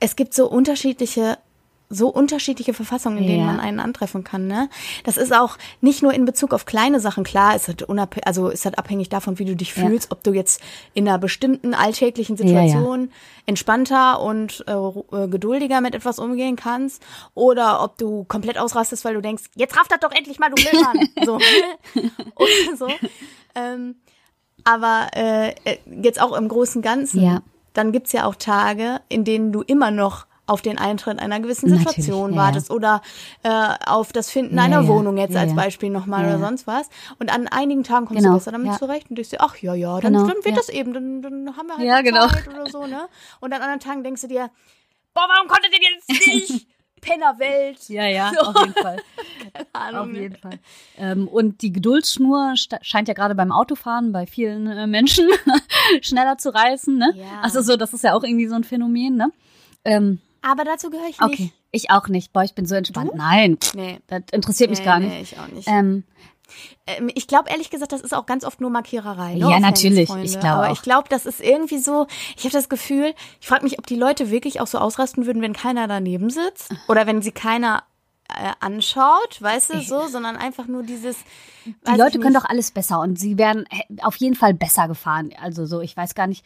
es 0.00 0.16
gibt 0.16 0.32
so 0.34 0.48
unterschiedliche, 0.48 1.38
so 1.88 2.08
unterschiedliche 2.08 2.74
Verfassungen, 2.74 3.18
in 3.18 3.26
denen 3.26 3.40
Ja. 3.40 3.46
man 3.46 3.60
einen 3.60 3.78
antreffen 3.80 4.24
kann. 4.24 4.46
Ne? 4.48 4.68
Das 5.04 5.16
ist 5.16 5.32
auch 5.32 5.56
nicht 5.80 6.02
nur 6.02 6.12
in 6.12 6.24
Bezug 6.24 6.52
auf 6.52 6.66
kleine 6.66 6.98
Sachen 6.98 7.22
klar, 7.22 7.54
ist 7.54 7.68
halt 7.68 7.82
unabhängig, 7.82 8.26
also 8.26 8.48
ist 8.48 8.64
halt 8.64 8.78
abhängig 8.78 9.08
davon, 9.08 9.38
wie 9.38 9.44
du 9.44 9.54
dich 9.54 9.76
Ja. 9.76 9.86
fühlst, 9.86 10.10
ob 10.10 10.24
du 10.24 10.32
jetzt 10.32 10.60
in 10.94 11.06
einer 11.08 11.18
bestimmten 11.18 11.74
alltäglichen 11.74 12.36
Ja, 12.36 12.44
ja. 12.44 12.48
Situation 12.48 13.10
entspannter 13.46 14.20
und 14.20 14.64
äh, 14.66 14.72
äh, 14.72 15.28
geduldiger 15.28 15.80
mit 15.80 15.94
etwas 15.94 16.18
umgehen 16.18 16.56
kannst 16.56 17.02
oder 17.34 17.82
ob 17.84 17.98
du 17.98 18.24
komplett 18.24 18.58
ausrastest, 18.58 19.04
weil 19.04 19.14
du 19.14 19.22
denkst, 19.22 19.44
jetzt 19.54 19.76
raff 19.78 19.86
das 19.88 20.00
doch 20.00 20.10
endlich 20.12 20.38
mal, 20.40 20.50
du 20.50 20.56
Blödmann. 20.56 21.08
so. 21.24 21.38
Oder 22.34 22.76
so. 22.76 22.88
Ähm, 23.54 23.96
aber 24.64 25.08
äh, 25.14 25.50
äh, 25.64 25.78
jetzt 26.02 26.20
auch 26.20 26.36
im 26.36 26.48
Großen 26.48 26.80
und 26.80 26.82
Ganzen, 26.82 27.22
Ja. 27.22 27.42
dann 27.74 27.92
gibt's 27.92 28.12
ja 28.12 28.24
auch 28.24 28.34
Tage, 28.34 29.00
in 29.08 29.24
denen 29.24 29.52
du 29.52 29.62
immer 29.62 29.90
noch 29.90 30.26
auf 30.46 30.62
den 30.62 30.78
Eintritt 30.78 31.18
einer 31.18 31.40
gewissen 31.40 31.68
Natürlich, 31.70 31.88
Situation 31.88 32.30
ja, 32.30 32.36
ja. 32.36 32.42
wartest 32.42 32.70
oder 32.70 33.02
äh, 33.42 33.74
auf 33.86 34.12
das 34.12 34.30
Finden 34.30 34.56
Ja, 34.56 34.62
einer 34.62 34.82
ja, 34.82 34.88
Wohnung 34.88 35.16
jetzt 35.16 35.34
ja, 35.34 35.40
als 35.40 35.50
ja. 35.50 35.56
Beispiel 35.56 35.90
nochmal 35.90 36.22
Ja, 36.22 36.28
oder 36.28 36.38
ja. 36.38 36.46
sonst 36.46 36.66
was. 36.66 36.88
Und 37.18 37.32
an 37.34 37.48
einigen 37.48 37.82
Tagen 37.82 38.06
kommst 38.06 38.22
Genau, 38.22 38.34
du 38.34 38.38
besser 38.38 38.52
damit 38.52 38.68
ja. 38.68 38.78
zurecht 38.78 39.10
und 39.10 39.16
denkst 39.16 39.30
dir, 39.30 39.40
ach 39.40 39.56
ja, 39.58 39.74
ja, 39.74 40.00
dann, 40.00 40.12
Genau, 40.12 40.26
dann 40.26 40.36
wird 40.36 40.46
ja. 40.46 40.54
das 40.54 40.68
eben, 40.68 40.92
dann, 40.92 41.22
dann 41.22 41.56
haben 41.56 41.66
wir 41.66 41.76
halt 41.76 41.86
Ja, 41.86 42.00
genau. 42.02 42.28
Zeit 42.28 42.48
oder 42.48 42.66
so, 42.68 42.86
ne? 42.86 43.08
Und 43.40 43.52
an 43.52 43.60
anderen 43.60 43.80
Tagen 43.80 44.04
denkst 44.04 44.22
du 44.22 44.28
dir, 44.28 44.50
boah, 45.14 45.26
warum 45.28 45.48
konntet 45.48 45.72
ihr 45.72 45.80
jetzt 45.82 46.26
nicht? 46.26 46.68
Pennerwelt. 47.00 47.88
Ja, 47.88 48.06
ja, 48.06 48.32
So. 48.40 48.46
auf 48.46 48.60
jeden 48.60 48.72
Fall. 48.74 48.96
Auf 49.72 50.06
ne? 50.06 50.20
jeden 50.20 50.36
Fall. 50.36 50.58
Ähm, 50.96 51.28
und 51.28 51.62
die 51.62 51.72
Geduldsschnur 51.72 52.54
scheint 52.82 53.08
ja 53.08 53.14
gerade 53.14 53.34
beim 53.34 53.52
Autofahren 53.52 54.12
bei 54.12 54.26
vielen 54.26 54.66
äh, 54.66 54.86
Menschen 54.86 55.28
schneller 56.00 56.38
zu 56.38 56.54
reißen. 56.54 56.96
Ne? 56.96 57.12
Ja. 57.16 57.40
Also 57.42 57.60
so, 57.60 57.76
das 57.76 57.92
ist 57.92 58.02
ja 58.02 58.14
auch 58.14 58.24
irgendwie 58.24 58.48
so 58.48 58.54
ein 58.54 58.64
Phänomen. 58.64 59.16
Ne? 59.16 59.30
Ähm, 59.84 60.20
Aber 60.48 60.64
dazu 60.64 60.90
gehöre 60.90 61.08
ich 61.08 61.20
okay, 61.20 61.42
nicht. 61.44 61.54
ich 61.72 61.90
auch 61.90 62.06
nicht. 62.08 62.32
Boah, 62.32 62.44
ich 62.44 62.54
bin 62.54 62.66
so 62.66 62.74
entspannt. 62.76 63.12
Nein, 63.14 63.58
Nee. 63.74 63.98
das 64.06 64.22
interessiert 64.30 64.70
mich 64.70 64.78
nee, 64.80 64.84
gar 64.84 65.00
nee, 65.00 65.18
nicht. 65.18 65.32
ich 65.32 65.38
auch 65.38 65.48
nicht. 65.48 65.66
Ähm, 65.68 66.04
Ähm, 66.86 67.10
ich 67.14 67.26
glaube 67.26 67.50
ehrlich 67.50 67.70
gesagt, 67.70 67.90
das 67.90 68.00
ist 68.00 68.14
auch 68.14 68.24
ganz 68.26 68.44
oft 68.44 68.60
nur 68.60 68.70
Markiererei. 68.70 69.34
Ne? 69.34 69.40
Ja, 69.40 69.46
Offense, 69.48 69.62
natürlich. 69.66 70.08
Freunde. 70.08 70.24
Ich 70.26 70.38
glaube 70.38 70.48
Aber 70.58 70.68
auch. 70.68 70.72
ich 70.74 70.82
glaube, 70.82 71.08
das 71.08 71.26
ist 71.26 71.40
irgendwie 71.40 71.78
so, 71.78 72.06
ich 72.36 72.44
habe 72.44 72.52
das 72.52 72.68
Gefühl, 72.68 73.14
ich 73.40 73.48
frage 73.48 73.64
mich, 73.64 73.80
ob 73.80 73.86
die 73.88 73.96
Leute 73.96 74.30
wirklich 74.30 74.60
auch 74.60 74.68
so 74.68 74.78
ausrasten 74.78 75.26
würden, 75.26 75.42
wenn 75.42 75.52
keiner 75.54 75.88
daneben 75.88 76.30
sitzt 76.30 76.72
oder 76.86 77.08
wenn 77.08 77.20
sie 77.22 77.32
keiner 77.32 77.82
äh, 78.28 78.52
anschaut, 78.60 79.40
weißt 79.42 79.74
du, 79.74 79.80
so, 79.80 80.06
sondern 80.06 80.36
einfach 80.36 80.68
nur 80.68 80.84
dieses. 80.84 81.16
die 81.64 81.96
Leute 81.98 82.20
können 82.20 82.34
doch 82.34 82.44
alles 82.44 82.70
besser 82.70 83.00
und 83.00 83.18
sie 83.18 83.36
werden 83.38 83.66
äh, 83.70 84.02
auf 84.02 84.14
jeden 84.16 84.36
Fall 84.36 84.54
besser 84.54 84.86
gefahren. 84.86 85.30
Also 85.42 85.66
so, 85.66 85.80
ich 85.80 85.96
weiß 85.96 86.14
gar 86.14 86.28
nicht, 86.28 86.44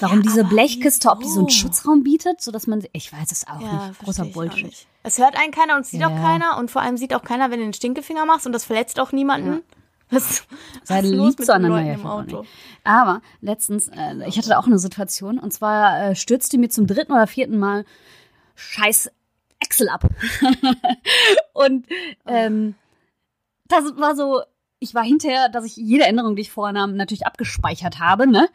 warum 0.00 0.18
Ja, 0.18 0.22
diese 0.22 0.44
Blechkiste, 0.44 1.10
ob 1.10 1.20
die 1.20 1.28
so 1.28 1.40
einen? 1.40 1.50
Schutzraum 1.50 2.02
bietet, 2.02 2.40
so 2.40 2.50
dass 2.50 2.66
man, 2.66 2.84
ich 2.92 3.12
weiß 3.12 3.32
es 3.32 3.46
auch 3.46 3.60
Ja, 3.60 3.88
nicht. 3.88 3.98
Großer 4.00 4.24
Bullshit. 4.26 4.66
nicht. 4.66 4.86
Es 5.02 5.18
hört 5.18 5.36
einen 5.36 5.52
keiner 5.52 5.76
und 5.76 5.82
es 5.82 5.90
sieht 5.90 6.00
Ja. 6.00 6.08
auch 6.08 6.16
keiner 6.16 6.58
und 6.58 6.70
vor 6.70 6.82
allem 6.82 6.96
sieht 6.96 7.14
auch 7.14 7.22
keiner, 7.22 7.50
wenn 7.50 7.58
du 7.58 7.64
den 7.66 7.72
Stinkefinger 7.72 8.26
machst 8.26 8.46
und 8.46 8.52
das 8.52 8.64
verletzt 8.64 9.00
auch 9.00 9.12
niemanden. 9.12 9.62
Was, 10.12 10.44
los 10.88 11.36
lieb 11.36 11.44
zueinander. 11.46 11.94
Im 11.94 12.04
Auto? 12.04 12.44
Aber 12.82 13.22
letztens, 13.40 13.86
äh, 13.88 14.26
ich 14.26 14.36
hatte 14.38 14.48
da 14.48 14.58
auch 14.58 14.66
eine 14.66 14.80
Situation 14.80 15.38
und 15.38 15.52
zwar 15.52 16.02
äh, 16.02 16.16
stürzte 16.16 16.58
mir 16.58 16.68
zum 16.68 16.88
dritten 16.88 17.12
oder 17.12 17.28
vierten 17.28 17.58
Mal 17.58 17.84
scheiß 18.56 19.10
Excel 19.60 19.88
ab. 19.88 20.04
und 21.52 21.86
ähm, 22.26 22.74
das 23.68 23.84
war 23.98 24.16
so, 24.16 24.42
ich 24.80 24.94
war 24.94 25.04
hinterher, 25.04 25.48
dass 25.48 25.64
ich 25.64 25.76
jede 25.76 26.04
Änderung, 26.06 26.34
die 26.34 26.42
ich 26.42 26.50
vornahm, 26.50 26.96
natürlich 26.96 27.26
abgespeichert 27.26 28.00
habe, 28.00 28.26
ne? 28.26 28.48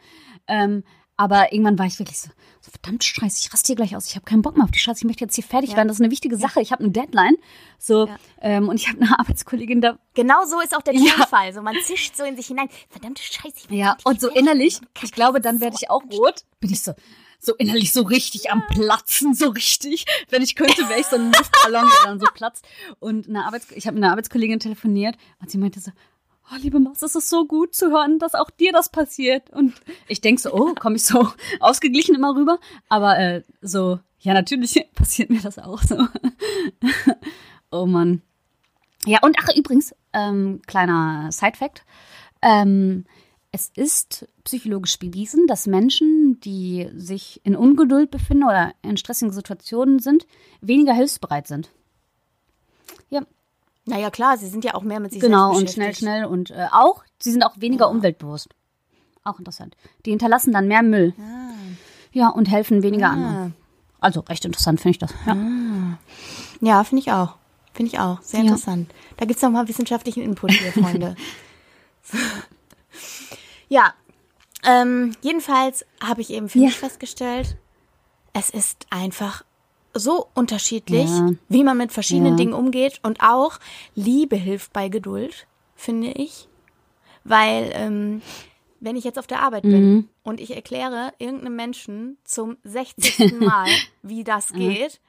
Ähm, 0.48 0.84
aber 1.16 1.52
irgendwann 1.52 1.78
war 1.78 1.86
ich 1.86 1.98
wirklich 1.98 2.18
so, 2.18 2.28
so 2.60 2.70
verdammt 2.70 3.04
Scheiße, 3.04 3.38
ich 3.40 3.52
raste 3.52 3.68
hier 3.68 3.76
gleich 3.76 3.96
aus. 3.96 4.06
Ich 4.08 4.16
habe 4.16 4.24
keinen 4.24 4.42
Bock 4.42 4.56
mehr 4.56 4.64
auf 4.64 4.70
die 4.70 4.78
Scheiße. 4.78 4.98
Ich 5.00 5.04
möchte 5.04 5.24
jetzt 5.24 5.34
hier 5.34 5.44
fertig 5.44 5.70
Ja. 5.70 5.76
werden. 5.76 5.88
Das 5.88 5.96
ist 5.96 6.02
eine 6.02 6.10
wichtige 6.10 6.36
Sache. 6.36 6.60
Ich 6.60 6.72
habe 6.72 6.82
eine 6.82 6.92
Deadline. 6.92 7.36
So, 7.78 8.06
Ja. 8.06 8.16
ähm, 8.40 8.68
und 8.68 8.76
ich 8.76 8.88
habe 8.88 9.00
eine 9.00 9.10
Arbeitskollegin 9.18 9.80
da, 9.80 9.98
Genau 10.14 10.44
so 10.44 10.60
ist 10.60 10.76
auch 10.76 10.82
der 10.82 10.94
Ja. 10.96 11.12
Tonfall. 11.12 11.52
So, 11.54 11.62
man 11.62 11.76
zischt 11.84 12.16
so 12.16 12.24
in 12.24 12.36
sich 12.36 12.46
hinein. 12.48 12.68
Verdammte 12.90 13.22
Scheiße. 13.22 13.66
Ich 13.68 13.70
Ja, 13.70 13.96
und 14.04 14.20
so 14.20 14.28
innerlich, 14.28 14.80
ich 15.02 15.12
glaube, 15.12 15.40
dann 15.40 15.60
werde 15.60 15.76
ich 15.80 15.90
auch 15.90 16.02
rot. 16.12 16.44
Bin 16.60 16.70
ich 16.72 16.82
so, 16.82 16.92
so 17.38 17.54
innerlich 17.54 17.92
so 17.92 18.02
richtig 18.02 18.50
am 18.50 18.62
Platzen, 18.68 19.34
so 19.34 19.48
richtig. 19.50 20.04
Wenn 20.30 20.42
ich 20.42 20.54
könnte, 20.54 20.88
wäre 20.88 21.00
ich 21.00 21.06
so 21.06 21.16
ein 21.16 21.32
Luftballon, 21.32 21.84
der 21.86 22.10
dann 22.10 22.20
so 22.20 22.26
platzt. 22.34 22.64
Und 22.98 23.28
eine 23.28 23.44
Arbeits 23.46 23.70
ich 23.72 23.86
habe 23.86 23.94
mit 23.94 24.02
einer 24.04 24.12
Arbeitskollegin 24.12 24.58
telefoniert 24.60 25.16
und 25.40 25.50
sie 25.50 25.58
meinte 25.58 25.80
so, 25.80 25.92
oh, 26.50 26.56
liebe 26.60 26.80
Maus, 26.80 27.02
es 27.02 27.14
ist 27.14 27.28
so 27.28 27.46
gut 27.46 27.74
zu 27.74 27.90
hören, 27.90 28.18
dass 28.18 28.34
auch 28.34 28.50
dir 28.50 28.72
das 28.72 28.88
passiert. 28.90 29.50
Und 29.50 29.74
ich 30.08 30.20
denk 30.20 30.40
so, 30.40 30.52
oh, 30.52 30.74
komme 30.74 30.96
ich 30.96 31.04
so 31.04 31.28
ausgeglichen 31.60 32.14
immer 32.14 32.34
rüber. 32.34 32.58
Aber 32.88 33.18
äh, 33.18 33.42
so, 33.60 33.98
ja, 34.20 34.34
natürlich 34.34 34.88
passiert 34.94 35.30
mir 35.30 35.40
das 35.40 35.58
auch 35.58 35.82
so. 35.82 36.06
oh 37.70 37.86
Mann. 37.86 38.22
Ja, 39.04 39.20
und 39.22 39.36
ach, 39.40 39.54
übrigens, 39.56 39.94
ähm, 40.12 40.60
kleiner 40.66 41.30
Side-Fact. 41.30 41.84
Ähm, 42.42 43.04
es 43.52 43.70
ist 43.74 44.26
psychologisch 44.44 44.98
bewiesen, 44.98 45.46
dass 45.46 45.66
Menschen, 45.66 46.40
die 46.40 46.90
sich 46.94 47.40
in 47.44 47.56
Ungeduld 47.56 48.10
befinden 48.10 48.44
oder 48.44 48.74
in 48.82 48.96
stressigen 48.96 49.32
Situationen 49.32 49.98
sind, 49.98 50.26
weniger 50.60 50.92
hilfsbereit 50.92 51.46
sind. 51.46 51.70
Ja, 53.08 53.22
Naja, 53.86 54.10
klar, 54.10 54.36
sie 54.36 54.48
sind 54.48 54.64
ja 54.64 54.74
auch 54.74 54.82
mehr 54.82 54.98
mit 55.00 55.12
sich 55.12 55.20
genau, 55.20 55.50
und 55.50 55.56
selbst 55.58 55.74
schnell, 55.74 55.88
beschäftigt. 55.88 56.10
schnell 56.10 56.24
und 56.26 56.50
äh, 56.50 56.66
auch, 56.72 57.04
sie 57.20 57.30
sind 57.30 57.42
auch 57.44 57.54
weniger 57.60 57.88
umweltbewusst. 57.88 58.48
Auch 59.24 59.38
interessant. 59.38 59.76
Die 60.04 60.10
hinterlassen 60.10 60.52
dann 60.52 60.66
mehr 60.68 60.82
Müll. 60.82 61.14
Ah. 61.20 61.52
Ja, 62.12 62.28
und 62.28 62.46
helfen 62.50 62.82
weniger 62.82 63.06
Ah. 63.06 63.12
anderen. 63.12 63.54
Also 64.00 64.20
recht 64.20 64.44
interessant 64.44 64.80
finde 64.80 64.90
ich 64.92 64.98
das. 64.98 65.14
Ja. 65.26 65.36
Ja, 66.60 66.84
finde 66.84 67.00
ich 67.02 67.12
auch. 67.12 67.36
Finde 67.72 67.92
ich 67.92 67.98
auch. 68.00 68.20
Sehr 68.22 68.40
Ja. 68.40 68.46
interessant. 68.46 68.90
Da 69.18 69.24
gibt's 69.26 69.42
noch 69.42 69.50
mal 69.50 69.68
wissenschaftlichen 69.68 70.22
Input 70.22 70.50
hier, 70.52 70.72
Freunde. 70.72 71.14
ja, 73.68 73.92
ähm, 74.64 75.12
jedenfalls 75.20 75.84
habe 76.02 76.20
ich 76.20 76.30
eben 76.30 76.48
für 76.48 76.58
Ja. 76.58 76.66
mich 76.66 76.76
festgestellt, 76.78 77.56
es 78.32 78.50
ist 78.50 78.86
einfach 78.90 79.44
so 79.98 80.28
unterschiedlich, 80.34 81.08
Ja. 81.10 81.30
wie 81.48 81.64
man 81.64 81.76
mit 81.78 81.92
verschiedenen 81.92 82.32
Ja. 82.32 82.36
Dingen 82.36 82.52
umgeht. 82.54 83.00
Und 83.02 83.20
auch 83.22 83.58
Liebe 83.94 84.36
hilft 84.36 84.72
bei 84.72 84.88
Geduld, 84.88 85.46
finde 85.74 86.08
ich. 86.12 86.48
Weil, 87.24 87.70
ähm, 87.74 88.22
wenn 88.80 88.96
ich 88.96 89.04
jetzt 89.04 89.18
auf 89.18 89.26
der 89.26 89.40
Arbeit 89.42 89.64
Mhm. 89.64 89.70
bin 89.70 90.08
und 90.22 90.40
ich 90.40 90.54
erkläre 90.54 91.12
irgendeinem 91.18 91.56
Menschen 91.56 92.18
zum 92.24 92.56
60. 92.64 93.32
Mal, 93.40 93.68
wie 94.02 94.22
das 94.24 94.52
geht, 94.52 95.00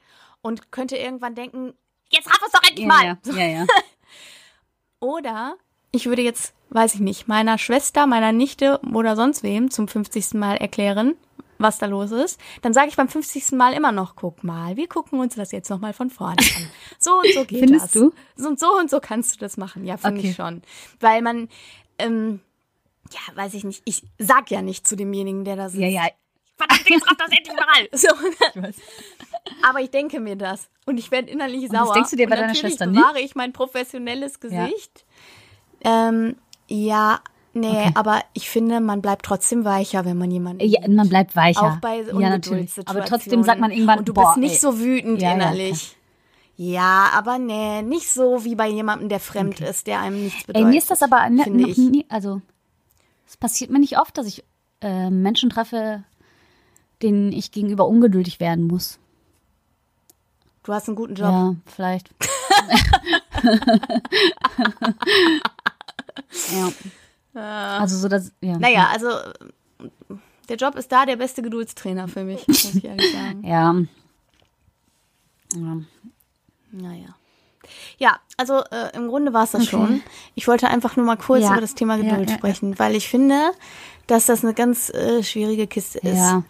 und 0.41 0.72
könnte 0.72 0.96
irgendwann 0.98 1.36
denken, 1.36 1.74
jetzt 2.10 2.27
raff 2.27 2.39
es 2.46 2.51
doch 2.53 2.63
endlich 2.67 2.86
mal. 2.88 3.03
Ja, 3.25 3.34
ja, 3.36 3.46
ja. 3.48 3.65
Oder 5.00 5.56
ich 5.91 6.06
würde 6.08 6.22
jetzt, 6.22 6.53
weiß 6.70 6.96
ich 6.96 7.00
nicht, 7.01 7.27
meiner 7.27 7.58
Schwester, 7.58 8.08
meiner 8.08 8.32
Nichte 8.32 8.79
oder 8.94 9.15
sonst 9.15 9.44
wem 9.44 9.72
zum 9.72 9.88
50. 9.88 10.34
Mal 10.34 10.58
erklären, 10.58 11.15
was 11.60 11.78
da 11.80 11.86
los 11.86 12.12
ist. 12.12 12.40
Dann 12.62 12.74
sage 12.74 12.90
ich 12.90 12.96
beim 12.96 13.08
50. 13.10 13.52
Mal 13.54 13.74
immer 13.74 13.92
noch, 13.92 14.16
guck 14.16 14.44
mal, 14.44 14.76
wir 14.78 14.88
gucken 14.88 15.20
uns 15.20 15.36
das 15.36 15.52
jetzt 15.52 15.70
nochmal 15.70 15.94
von 15.94 16.10
vorne 16.10 16.38
an. 16.38 16.70
So 17.00 17.18
und 17.20 17.34
so 17.34 17.46
geht 17.46 17.60
Findest 17.60 17.86
das. 17.86 17.92
du? 17.94 18.14
So 18.36 18.48
und 18.50 18.60
so 18.60 18.72
und 18.78 18.90
so 18.90 19.00
kannst 19.00 19.36
du 19.36 19.40
das 19.40 19.58
machen. 19.58 19.86
Ja, 19.86 19.98
finde 19.98 20.20
Okay. 20.20 20.30
ich 20.30 20.36
schon. 20.36 20.62
Weil 21.00 21.22
man, 21.22 21.50
ähm, 22.00 22.40
ja, 23.12 23.36
weiß 23.36 23.54
ich 23.54 23.64
nicht, 23.64 23.82
ich 23.86 24.04
sag 24.18 24.52
ja 24.52 24.62
nicht 24.62 24.86
zu 24.88 24.96
demjenigen, 24.96 25.46
der 25.46 25.56
da 25.56 25.70
sitzt. 25.70 25.82
Ja, 25.82 25.88
ja. 25.88 26.08
Verdammt, 26.58 26.90
jetzt 26.90 27.06
raff 27.08 27.18
das 27.18 27.30
endlich 27.30 27.56
mal. 27.56 27.88
So. 27.94 28.08
Aber 29.68 29.80
ich 29.80 29.92
denke 29.92 30.20
mir 30.20 30.36
das. 30.36 30.70
Und 30.86 30.98
ich 30.98 31.12
werde 31.12 31.30
innerlich 31.30 31.70
das 31.70 31.80
sauer. 31.80 31.94
denkst 31.94 32.10
du 32.12 32.16
dir 32.16 32.28
bei 32.28 32.36
und 32.36 32.42
deiner 32.42 32.56
Schwester 32.56 32.86
nicht? 32.88 33.00
bewahre 33.00 33.20
ich 33.20 33.36
mein 33.36 33.54
professionelles 33.54 34.40
Gesicht. 34.40 35.06
Ja, 35.84 36.10
ähm, 36.10 36.36
ja 36.68 37.22
nee, 37.60 37.68
Okay. 37.70 37.92
aber 37.96 38.22
ich 38.34 38.50
finde, 38.50 38.80
man 38.80 39.02
bleibt 39.02 39.26
trotzdem 39.26 39.66
weicher, 39.66 40.06
wenn 40.06 40.18
man 40.18 40.32
jemanden 40.32 40.64
ja 40.66 40.88
man 40.88 41.10
bleibt 41.10 41.36
weicher. 41.36 41.74
Auch 41.74 41.78
bei 41.78 42.02
ja, 42.02 42.30
natürlich. 42.30 42.72
Aber 42.86 43.04
trotzdem 43.06 43.44
sagt 43.44 43.60
man 43.60 43.72
irgendwann, 43.72 44.00
Und 44.00 44.08
du 44.08 44.14
boah, 44.14 44.26
bist 44.36 44.38
nicht 44.38 44.54
ey. 44.54 44.60
so 44.60 44.80
wütend 44.80 45.22
Ja, 45.22 45.30
ja, 45.30 45.36
innerlich. 45.36 45.96
Ja, 46.56 47.10
aber 47.14 47.38
nee, 47.38 47.82
nicht 47.84 48.10
so 48.10 48.44
wie 48.44 48.56
bei 48.56 48.68
jemandem, 48.68 49.10
der 49.10 49.20
fremd 49.20 49.60
ist, 49.62 49.86
der 49.86 50.00
einem 50.00 50.24
nichts 50.24 50.40
Ey, 50.42 50.48
bedeutet. 50.48 50.70
mir 50.70 50.78
ist 50.80 50.90
das 50.90 51.04
aber 51.04 51.30
ne, 51.30 51.44
noch 51.50 51.68
ich. 51.68 51.78
nie, 51.78 52.06
also 52.10 52.42
es 53.28 53.38
passiert 53.38 53.70
mir 53.70 53.80
nicht 53.80 54.00
oft, 54.00 54.18
dass 54.18 54.26
ich 54.26 54.44
äh, 54.82 55.10
Menschen 55.12 55.50
treffe, 55.52 56.04
denen 57.04 57.32
ich 57.32 57.52
gegenüber 57.52 57.88
ungeduldig 57.88 58.40
werden 58.40 58.66
muss. 58.66 58.98
Du 60.64 60.74
hast 60.74 60.88
einen 60.88 60.96
guten 60.96 61.14
Job. 61.16 61.30
Ja, 61.30 61.56
vielleicht. 61.68 62.10
ja. 66.52 66.70
Also 67.41 67.98
so 67.98 68.08
das, 68.08 68.32
ja. 68.41 68.58
Naja, 68.58 68.89
also 68.91 69.10
äh, 69.10 69.86
der 70.50 70.58
Job 70.58 70.75
ist 70.75 70.91
da 70.91 71.06
der 71.06 71.17
beste 71.17 71.41
Geduldstrainer 71.41 72.08
für 72.08 72.24
mich, 72.24 72.48
muss 72.48 72.75
ich 72.75 72.84
ehrlich 72.84 73.12
sagen. 73.12 73.44
Ja. 73.48 73.75
ja. 75.56 75.77
Naja. 76.72 77.15
Ja, 77.98 78.20
also 78.38 78.62
äh, 78.72 78.96
im 78.96 79.08
Grunde 79.08 79.34
war 79.34 79.44
es 79.44 79.51
das 79.51 79.65
schon. 79.65 80.01
Ich 80.36 80.48
wollte 80.48 80.67
einfach 80.70 80.96
nur 80.96 81.06
mal 81.06 81.17
kurz 81.17 81.44
Ja. 81.44 81.51
über 81.51 81.62
das 81.62 81.75
Thema 81.75 81.96
Ja, 81.98 82.03
Geduld 82.03 82.29
ja, 82.29 82.34
ja. 82.34 82.38
sprechen, 82.38 82.79
weil 82.79 82.96
ich 82.96 83.08
finde, 83.10 83.51
dass 84.08 84.25
das 84.25 84.44
eine 84.44 84.53
ganz 84.53 84.89
äh, 84.89 85.24
schwierige 85.24 85.67
Kiste 85.67 86.00
ist. 86.00 86.17
Ja. 86.17 86.44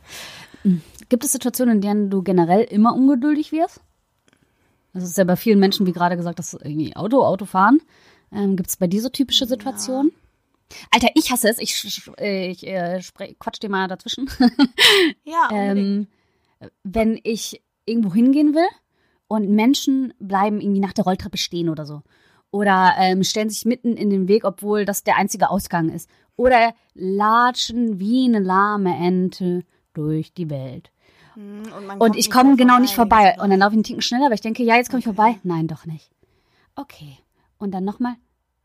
Hm. 0.63 0.81
Gibt 1.09 1.23
es 1.23 1.31
Situationen, 1.31 1.75
in 1.75 1.81
denen 1.81 2.09
du 2.09 2.21
generell 2.21 2.63
immer 2.63 2.93
ungeduldig 2.93 3.51
wirst? 3.51 3.81
Das 4.93 5.03
ist 5.03 5.17
ja 5.17 5.23
bei 5.23 5.35
vielen 5.35 5.59
Menschen, 5.59 5.85
wie 5.85 5.91
gerade 5.93 6.17
gesagt, 6.17 6.39
das 6.39 6.53
irgendwie 6.53 6.95
Auto, 6.95 7.23
Autofahren. 7.23 7.81
Ähm, 8.31 8.55
Gibt 8.55 8.69
es 8.69 8.77
bei 8.77 8.87
dir 8.87 9.01
so 9.01 9.09
typische 9.09 9.45
Situationen? 9.45 10.11
Alter, 10.91 11.09
ich 11.15 11.31
hasse 11.31 11.49
es. 11.49 11.57
Ich, 11.59 12.09
äh, 12.19 12.49
ich 12.51 12.65
äh, 12.67 12.97
spre- 12.99 13.35
quatsch 13.39 13.61
dir 13.61 13.69
mal 13.69 13.87
dazwischen. 13.87 14.29
Ja, 15.23 15.49
ähm, 15.51 16.07
wenn 16.83 17.19
ich 17.23 17.61
irgendwo 17.85 18.13
hingehen 18.13 18.53
will 18.55 18.67
und 19.27 19.49
Menschen 19.49 20.13
bleiben 20.19 20.59
irgendwie 20.61 20.79
nach 20.79 20.93
der 20.93 21.03
Rolltreppe 21.05 21.37
stehen 21.37 21.69
oder 21.69 21.85
so. 21.85 22.01
Oder 22.49 22.95
ähm, 22.97 23.23
stellen 23.23 23.49
sich 23.49 23.65
mitten 23.65 23.97
in 23.97 24.09
den 24.09 24.27
Weg, 24.27 24.45
obwohl 24.45 24.85
das 24.85 25.03
der 25.03 25.17
einzige 25.17 25.49
Ausgang 25.49 25.89
ist. 25.89 26.09
Oder 26.37 26.73
latschen 26.93 27.99
wie 27.99 28.25
eine 28.25 28.39
lahme 28.39 28.95
Ente 28.95 29.63
durch 29.93 30.33
die 30.33 30.49
Welt. 30.49 30.91
Hm, 31.33 31.63
und, 31.91 31.99
Und 32.01 32.15
ich 32.15 32.31
komme 32.31 32.55
genau 32.55 32.79
nicht 32.79 32.95
vorbei. 32.95 33.35
Und 33.41 33.49
dann 33.49 33.59
laufe 33.59 33.71
ich 33.71 33.77
einen 33.77 33.83
Ticken 33.83 34.01
schneller, 34.01 34.27
aber 34.27 34.35
ich 34.35 34.41
denke, 34.41 34.63
ja, 34.63 34.75
jetzt 34.77 34.89
komme 34.89 34.99
ich 34.99 35.05
vorbei. 35.05 35.37
Nein, 35.43 35.67
doch 35.67 35.85
nicht. 35.85 36.09
Okay. 36.75 37.17
Und 37.57 37.71
dann 37.71 37.83
nochmal. 37.83 38.15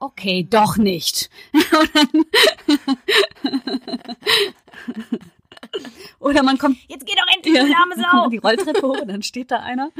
Okay, 0.02 0.46
doch 0.50 0.76
nicht. 0.78 1.30
Oder 6.18 6.42
man 6.42 6.58
kommt 6.58 6.76
Jetzt 6.88 7.06
geh 7.06 7.14
doch 7.14 7.34
endlich, 7.34 7.54
ja, 7.54 7.64
du 7.64 7.72
arme 7.74 7.94
Sau. 7.96 8.28
die 8.28 8.38
Rolltreppe 8.38 8.82
hoch 8.82 9.00
und 9.00 9.08
dann 9.08 9.22
steht 9.22 9.52
da 9.52 9.60
einer. 9.60 9.90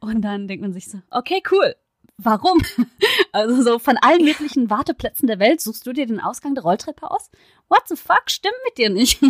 Und 0.00 0.22
dann 0.22 0.48
denkt 0.48 0.62
man 0.62 0.72
sich 0.72 0.88
so, 0.90 0.98
okay, 1.10 1.40
cool. 1.50 1.76
Warum? 2.16 2.60
Also 3.32 3.62
so 3.62 3.78
von 3.80 3.96
allen 3.96 4.24
möglichen 4.24 4.70
Warteplätzen 4.70 5.26
der 5.26 5.40
Welt 5.40 5.60
suchst 5.60 5.84
du 5.86 5.92
dir 5.92 6.06
den 6.06 6.20
Ausgang 6.20 6.54
der 6.54 6.62
Rolltreppe 6.62 7.10
aus? 7.10 7.30
What 7.68 7.82
the 7.88 7.96
fuck? 7.96 8.22
Stimmt 8.26 8.54
mit 8.64 8.78
dir 8.78 8.90
nicht. 8.90 9.20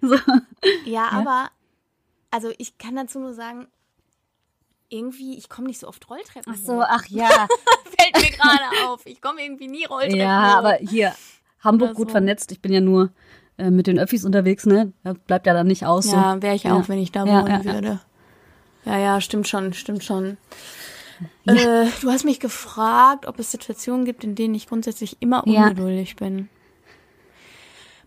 so. 0.00 0.16
Ja, 0.84 1.10
aber, 1.10 1.50
also 2.32 2.52
ich 2.58 2.76
kann 2.78 2.96
dazu 2.96 3.20
nur 3.20 3.34
sagen, 3.34 3.68
irgendwie, 4.88 5.36
ich 5.38 5.48
komme 5.48 5.68
nicht 5.68 5.78
so 5.78 5.86
oft 5.88 6.08
Rolltreppen 6.10 6.52
Ach 6.52 6.58
so, 6.58 6.78
hoch. 6.78 6.86
ach 6.88 7.06
ja. 7.06 7.46
Fällt 8.20 8.30
mir 8.32 8.36
gerade 8.38 8.84
auf. 8.86 9.02
Ich 9.06 9.20
komme 9.20 9.42
irgendwie 9.42 9.68
nie 9.68 9.84
Rolltreppen 9.84 10.18
Ja, 10.18 10.58
aber 10.58 10.74
hier, 10.74 11.14
Hamburg 11.60 11.94
gut 11.94 12.08
so. 12.08 12.12
vernetzt. 12.12 12.52
Ich 12.52 12.60
bin 12.60 12.72
ja 12.72 12.80
nur 12.80 13.10
äh, 13.58 13.70
mit 13.70 13.86
den 13.86 13.98
Öffis 13.98 14.24
unterwegs, 14.24 14.66
ne? 14.66 14.92
Bleibt 15.26 15.46
ja 15.46 15.54
dann 15.54 15.66
nicht 15.66 15.86
aus. 15.86 16.06
So. 16.06 16.16
Ja, 16.16 16.40
wäre 16.42 16.54
ich 16.54 16.66
auch, 16.66 16.82
Ja. 16.82 16.88
wenn 16.88 16.98
ich 16.98 17.12
da 17.12 17.24
Ja, 17.24 17.42
wohnen 17.42 17.62
ja, 17.62 17.64
würde. 17.64 18.00
Ja, 18.84 18.98
ja, 18.98 19.20
stimmt 19.20 19.48
schon, 19.48 19.72
stimmt 19.72 20.04
schon. 20.04 20.36
Äh, 21.46 21.86
du 22.02 22.10
hast 22.10 22.24
mich 22.24 22.40
gefragt, 22.40 23.26
ob 23.26 23.38
es 23.38 23.50
Situationen 23.50 24.04
gibt, 24.04 24.22
in 24.22 24.34
denen 24.34 24.54
ich 24.54 24.68
grundsätzlich 24.68 25.16
immer 25.20 25.46
ungeduldig 25.46 26.16
bin. 26.16 26.48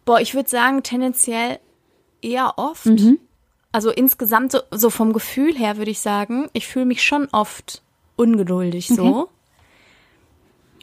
Boah, 0.06 0.20
ich 0.22 0.34
würde 0.36 0.50
sagen, 0.50 0.84
tendenziell 0.84 1.60
eher 2.22 2.54
oft. 2.58 2.86
Mhm. 2.86 3.20
Also 3.72 3.92
insgesamt, 3.92 4.52
so, 4.52 4.60
so 4.72 4.90
vom 4.90 5.14
Gefühl 5.14 5.56
her 5.56 5.78
würde 5.78 5.92
ich 5.92 6.00
sagen, 6.00 6.50
ich 6.54 6.68
fühle 6.68 6.86
mich 6.86 7.04
schon 7.04 7.28
oft 7.32 7.84
ungeduldig 8.16 8.88
so. 8.88 9.30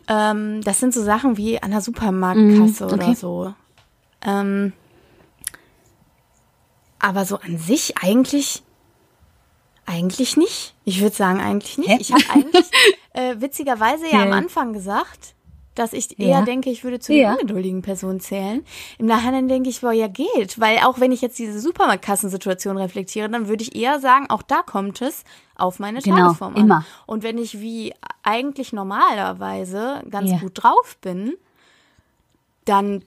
Ähm, 0.09 0.63
das 0.63 0.79
sind 0.81 0.95
so 0.95 1.03
Sachen 1.03 1.37
wie 1.37 1.63
an 1.63 1.71
der 1.73 1.81
Supermarktkasse 1.81 2.87
oder 2.87 2.95
okay. 3.07 3.15
so. 3.15 3.55
Ähm, 4.25 4.73
aber 6.99 7.25
so 7.25 7.39
an 7.39 7.59
sich 7.59 7.99
eigentlich 7.99 8.63
eigentlich 9.89 10.37
nicht. 10.37 10.75
Ich 10.85 11.01
würde 11.01 11.15
sagen, 11.15 11.41
eigentlich 11.41 11.79
nicht. 11.79 11.91
Hä? 11.91 11.99
Ich 12.01 12.13
habe 12.13 12.25
eigentlich 12.33 12.67
äh, 13.13 13.37
witzigerweise 13.41 14.07
ja 14.07 14.19
Ja. 14.19 14.23
am 14.25 14.33
Anfang 14.33 14.73
gesagt, 14.73 15.35
dass 15.79 15.93
ich 15.93 16.19
eher 16.19 16.39
Ja. 16.39 16.43
denke, 16.43 16.71
ich 16.71 16.83
würde 16.85 16.99
zu 16.99 17.13
Ja. 17.15 17.31
den 17.31 17.41
ungeduldigen 17.41 17.83
Personen 17.83 18.19
zählen. 18.21 18.65
Im 18.99 19.07
Nachhinein 19.07 19.47
denke 19.49 19.69
ich, 19.71 19.81
boah, 19.83 19.93
ja 19.93 20.09
geht. 20.09 20.59
Weil 20.59 20.79
auch 20.79 20.99
wenn 21.01 21.13
ich 21.13 21.21
jetzt 21.21 21.39
diese 21.39 21.61
Supermarktkassensituation 21.61 22.77
reflektiere, 22.77 23.29
dann 23.29 23.49
würde 23.49 23.63
ich 23.63 23.77
eher 23.77 24.01
sagen, 24.01 24.29
auch 24.31 24.43
da 24.43 24.63
kommt 24.63 25.01
es 25.03 25.25
auf 25.55 25.79
meine 25.79 26.01
Genau, 26.01 26.17
Tagesform 26.17 26.55
an. 26.57 26.61
immer. 26.63 26.85
Und 27.07 27.23
wenn 27.23 27.39
ich 27.39 27.61
wie 27.61 27.95
eigentlich 28.23 28.73
normalerweise 28.73 30.03
ganz 30.11 30.31
Ja. 30.33 30.39
gut 30.39 30.53
drauf 30.63 30.97
bin, 31.01 31.35
dann, 32.65 33.03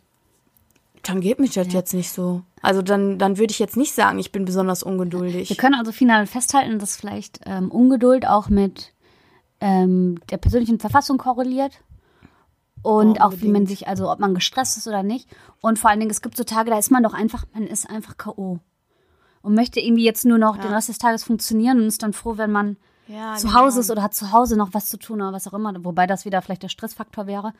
dann 1.03 1.21
geht 1.21 1.39
mich 1.39 1.51
das 1.53 1.71
jetzt 1.73 1.93
nicht 1.93 2.11
so. 2.11 2.41
Also 2.61 2.81
dann, 2.81 3.17
dann 3.17 3.37
würde 3.37 3.51
ich 3.51 3.59
jetzt 3.59 3.77
nicht 3.77 3.93
sagen, 3.93 4.19
ich 4.19 4.31
bin 4.31 4.45
besonders 4.45 4.83
ungeduldig. 4.83 5.49
Wir 5.49 5.55
können 5.57 5.75
also 5.75 5.91
final 5.91 6.25
festhalten, 6.27 6.79
dass 6.79 6.95
vielleicht 6.97 7.39
ähm, 7.45 7.71
Ungeduld 7.71 8.27
auch 8.27 8.49
mit 8.49 8.93
ähm, 9.61 10.19
der 10.29 10.37
persönlichen 10.37 10.79
Verfassung 10.79 11.17
korreliert. 11.17 11.73
Und 12.81 13.17
Ja, 13.17 13.25
auch 13.25 13.33
wie 13.37 13.49
man 13.49 13.65
sich, 13.65 13.87
also 13.87 14.09
ob 14.11 14.19
man 14.19 14.33
gestresst 14.33 14.77
ist 14.77 14.87
oder 14.87 15.03
nicht. 15.03 15.27
Und 15.61 15.79
vor 15.79 15.89
allen 15.89 15.99
Dingen, 15.99 16.11
es 16.11 16.21
gibt 16.21 16.37
so 16.37 16.43
Tage, 16.43 16.71
da 16.71 16.77
ist 16.77 16.91
man 16.91 17.03
doch 17.03 17.13
einfach, 17.13 17.45
man 17.53 17.67
ist 17.67 17.89
einfach 17.89 18.17
K.O. 18.17 18.59
Und 19.41 19.55
möchte 19.55 19.79
irgendwie 19.79 20.05
jetzt 20.05 20.25
nur 20.25 20.37
noch 20.37 20.57
den 20.57 20.71
Rest 20.71 20.89
des 20.89 20.97
Tages 20.97 21.23
funktionieren 21.23 21.79
und 21.79 21.87
ist 21.87 22.03
dann 22.03 22.13
froh, 22.13 22.37
wenn 22.37 22.51
man 22.51 22.77
Ja, 23.07 23.35
zu 23.35 23.47
genau. 23.47 23.59
Hause 23.61 23.79
ist 23.81 23.89
oder 23.91 24.01
hat 24.03 24.13
zu 24.13 24.31
Hause 24.31 24.55
noch 24.57 24.73
was 24.73 24.87
zu 24.87 24.97
tun 24.97 25.21
oder 25.21 25.33
was 25.33 25.47
auch 25.47 25.53
immer, 25.53 25.73
wobei 25.83 26.07
das 26.07 26.25
wieder 26.25 26.41
vielleicht 26.41 26.63
der 26.63 26.69
Stressfaktor 26.69 27.25
wäre. 27.27 27.53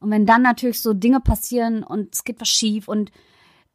Und 0.00 0.10
wenn 0.10 0.26
dann 0.26 0.42
natürlich 0.42 0.80
so 0.80 0.92
Dinge 0.94 1.20
passieren 1.20 1.82
und 1.82 2.14
es 2.14 2.24
geht 2.24 2.40
was 2.40 2.48
schief 2.48 2.88
und 2.88 3.10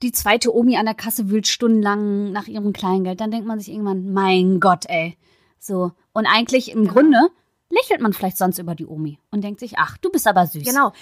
die 0.01 0.11
zweite 0.11 0.53
Omi 0.53 0.75
an 0.77 0.85
der 0.85 0.95
Kasse 0.95 1.29
wühlt 1.29 1.47
stundenlang 1.47 2.31
nach 2.31 2.47
ihrem 2.47 2.73
Kleingeld, 2.73 3.21
dann 3.21 3.31
denkt 3.31 3.47
man 3.47 3.59
sich 3.59 3.71
irgendwann, 3.71 4.11
mein 4.11 4.59
Gott, 4.59 4.85
ey. 4.87 5.17
So. 5.59 5.91
Und 6.13 6.25
eigentlich 6.25 6.71
im 6.71 6.87
Grunde 6.87 7.29
lächelt 7.69 8.01
man 8.01 8.13
vielleicht 8.13 8.38
sonst 8.38 8.60
über 8.60 8.75
die 8.75 8.86
Omi 8.86 9.19
und 9.31 9.41
denkt 9.43 9.60
sich, 9.60 9.77
ach, 9.77 9.98
du 9.98 10.10
bist 10.10 10.27
aber 10.27 10.45
süß. 10.48 10.63
Genau. 10.63 10.93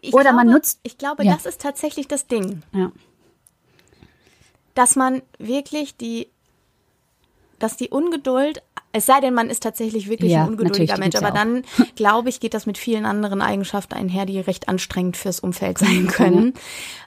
Ich 0.00 0.12
Oder 0.14 0.32
man 0.32 0.48
nutzt- 0.48 0.80
Ich 0.82 0.98
glaube, 0.98 1.24
Ja. 1.24 1.34
das 1.34 1.46
ist 1.46 1.60
tatsächlich 1.60 2.08
das 2.08 2.26
Ding. 2.26 2.62
Ja. 2.72 2.92
dass 4.74 4.94
man 4.94 5.22
wirklich 5.38 5.96
die, 5.96 6.28
dass 7.58 7.78
die 7.78 7.88
Ungeduld, 7.88 8.62
es 8.92 9.06
sei 9.06 9.20
denn, 9.20 9.32
man 9.32 9.48
ist 9.48 9.62
tatsächlich 9.62 10.08
wirklich 10.08 10.32
Ja, 10.32 10.42
ein 10.44 10.50
ungeduldiger 10.50 10.98
Mensch, 10.98 11.16
aber 11.16 11.28
ja 11.28 11.32
dann, 11.34 11.64
glaube 11.96 12.28
ich, 12.28 12.40
geht 12.40 12.52
das 12.52 12.66
mit 12.66 12.76
vielen 12.76 13.06
anderen 13.06 13.40
Eigenschaften 13.40 13.94
einher, 13.94 14.26
die 14.26 14.38
recht 14.38 14.68
anstrengend 14.68 15.16
fürs 15.16 15.40
Umfeld 15.40 15.78
sein 15.78 16.06
können. 16.08 16.52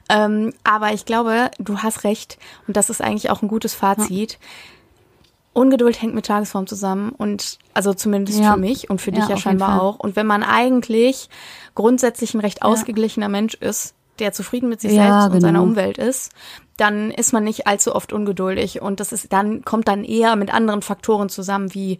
Ähm, 0.08 0.52
aber 0.64 0.92
ich 0.94 1.04
glaube, 1.04 1.52
du 1.58 1.78
hast 1.78 2.02
recht 2.02 2.38
und 2.66 2.76
das 2.76 2.90
ist 2.90 3.00
eigentlich 3.00 3.30
auch 3.30 3.42
ein 3.42 3.48
gutes 3.48 3.74
Fazit. 3.74 4.38
Ungeduld 5.52 6.00
hängt 6.00 6.14
mit 6.14 6.26
Tagesform 6.26 6.66
zusammen 6.66 7.10
und 7.10 7.58
also 7.74 7.92
zumindest 7.92 8.38
Ja. 8.40 8.52
für 8.54 8.58
mich 8.60 8.88
und 8.88 9.00
für 9.00 9.10
Ja, 9.10 9.20
dich 9.20 9.28
ja 9.28 9.36
scheinbar 9.36 9.82
auch. 9.82 9.98
Und 9.98 10.14
wenn 10.16 10.26
man 10.26 10.42
eigentlich 10.42 11.28
grundsätzlich 11.74 12.34
ein 12.34 12.40
recht 12.40 12.62
ausgeglichener 12.62 13.28
Mensch 13.28 13.54
ist, 13.54 13.94
der 14.20 14.32
zufrieden 14.32 14.68
mit 14.68 14.80
sich 14.80 14.92
Ja, 14.92 15.02
selbst 15.22 15.24
und 15.26 15.32
genau. 15.32 15.40
seiner 15.40 15.62
Umwelt 15.62 15.98
ist, 15.98 16.32
dann 16.76 17.10
ist 17.10 17.32
man 17.32 17.42
nicht 17.44 17.66
allzu 17.66 17.94
oft 17.94 18.12
ungeduldig 18.12 18.80
und 18.80 19.00
das 19.00 19.12
ist 19.12 19.32
dann 19.32 19.64
kommt 19.64 19.88
dann 19.88 20.04
eher 20.04 20.36
mit 20.36 20.52
anderen 20.54 20.82
Faktoren 20.82 21.28
zusammen 21.28 21.74
wie 21.74 21.98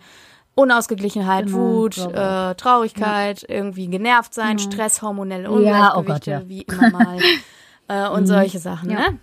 Unausgeglichenheit, 0.55 1.47
Genau, 1.47 1.59
Wut, 1.59 1.97
äh, 1.99 2.55
Traurigkeit, 2.55 3.45
irgendwie 3.49 3.87
genervt 3.89 4.35
sein, 4.35 4.59
Stress, 4.59 5.01
hormonelle 5.01 5.45
Ja, 5.63 5.95
oh 5.95 5.99
Ungleichgewichte, 6.01 6.13
Gott, 6.13 6.27
ja. 6.27 6.49
wie 6.49 6.63
immer 6.63 6.91
mal 6.91 7.19
äh, 7.89 8.09
und 8.09 8.27
solche 8.27 8.59
Sachen. 8.59 8.91
Ja. 8.91 8.99
Ne? 9.11 9.19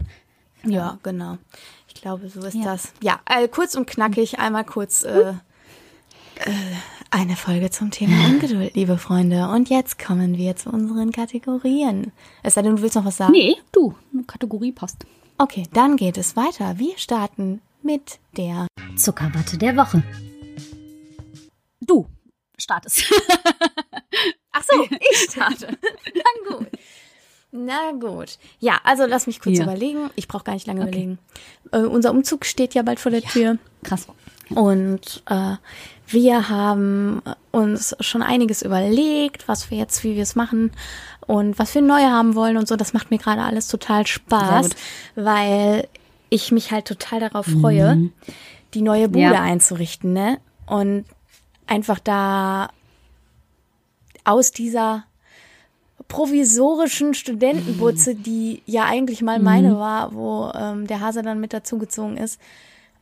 Ja, 0.64 0.98
genau. 1.04 1.38
Ich 2.08 2.10
glaube, 2.10 2.30
so 2.30 2.40
ist 2.48 2.54
Ja. 2.54 2.64
das. 2.64 2.94
Ja, 3.04 3.20
äh, 3.26 3.50
kurz 3.50 3.76
und 3.76 3.86
knackig, 3.86 4.40
einmal 4.40 4.64
kurz 4.64 5.04
äh, 5.04 5.32
äh, 5.32 5.34
eine 7.12 7.36
Folge 7.36 7.70
zum 7.70 7.92
Thema 7.92 8.16
Ungeduld, 8.28 8.76
liebe 8.76 8.98
Freunde. 8.98 9.50
Und 9.50 9.70
jetzt 9.70 10.00
kommen 10.00 10.38
wir 10.38 10.56
zu 10.56 10.70
unseren 10.70 11.12
Kategorien. 11.12 12.14
Es 12.44 12.54
sei 12.54 12.62
denn, 12.62 12.78
du 12.78 12.82
willst 12.82 12.96
noch 12.96 13.04
was 13.04 13.18
sagen? 13.18 13.34
Nee, 13.34 13.58
du, 13.74 13.94
eine 14.14 14.24
Kategorie 14.24 14.72
passt. 14.72 15.06
Okay, 15.38 15.64
dann 15.74 15.98
geht 15.98 16.18
es 16.18 16.38
weiter. 16.38 16.80
Wir 16.80 16.98
starten 16.98 17.60
mit 17.84 18.20
der. 18.38 18.68
Zuckerwatte 18.96 19.58
der 19.58 19.76
Woche. 19.76 20.02
Du 21.82 22.08
startest. 22.58 23.04
Ach 24.54 24.64
so, 24.64 24.82
ich 25.12 25.30
starte. 25.30 25.78
Na 26.16 26.56
gut. 26.58 26.68
Na 27.66 27.92
gut. 28.00 28.38
Ja, 28.60 28.80
also 28.84 29.06
lass 29.06 29.26
mich 29.28 29.40
kurz 29.40 29.58
Ja. 29.58 29.64
überlegen. 29.64 30.10
Ich 30.16 30.28
brauche 30.28 30.44
gar 30.44 30.54
nicht 30.54 30.68
lange 30.68 30.82
überlegen. 30.84 31.18
Äh, 31.72 31.80
unser 31.80 32.12
Umzug 32.12 32.46
steht 32.46 32.74
ja 32.76 32.84
bald 32.84 33.00
vor 33.00 33.12
der 33.12 33.22
Tür. 33.24 33.58
Krass. 33.84 34.08
Und 34.50 35.24
äh, 35.30 35.56
wir 36.08 36.50
haben 36.50 37.22
uns 37.52 37.96
schon 38.00 38.22
einiges 38.22 38.62
überlegt, 38.62 39.48
was 39.48 39.72
wir 39.72 39.78
jetzt, 39.78 40.04
wie 40.04 40.16
wir 40.16 40.24
es 40.24 40.36
machen 40.36 40.72
und 41.26 41.60
was 41.60 41.74
wir 41.76 41.82
neu 41.82 42.02
haben 42.04 42.36
wollen 42.36 42.56
und 42.58 42.68
so. 42.68 42.76
Das 42.76 42.94
macht 42.94 43.12
mir 43.12 43.18
gerade 43.18 43.42
alles 43.42 43.68
total 43.68 44.06
Spaß, 44.08 44.70
weil 45.16 45.88
ich 46.30 46.52
mich 46.52 46.72
halt 46.72 46.86
total 46.86 47.20
darauf 47.20 47.46
freue, 47.46 48.10
die 48.74 48.82
neue 48.82 49.10
Bude 49.10 49.24
Ja. 49.34 49.42
einzurichten, 49.42 50.14
ne? 50.14 50.40
Und 50.66 51.06
einfach 51.66 52.00
da 52.00 52.70
aus 54.24 54.52
dieser 54.52 55.04
provisorischen 56.08 57.14
Studentenbutze, 57.14 58.16
die 58.16 58.62
ja 58.66 58.86
eigentlich 58.86 59.22
mal 59.22 59.40
meine 59.40 59.78
war, 59.78 60.14
wo 60.14 60.52
ähm, 60.54 60.88
der 60.88 61.02
Hase 61.02 61.22
dann 61.22 61.40
mit 61.40 61.54
dazugezogen 61.54 62.18
ist, 62.18 62.40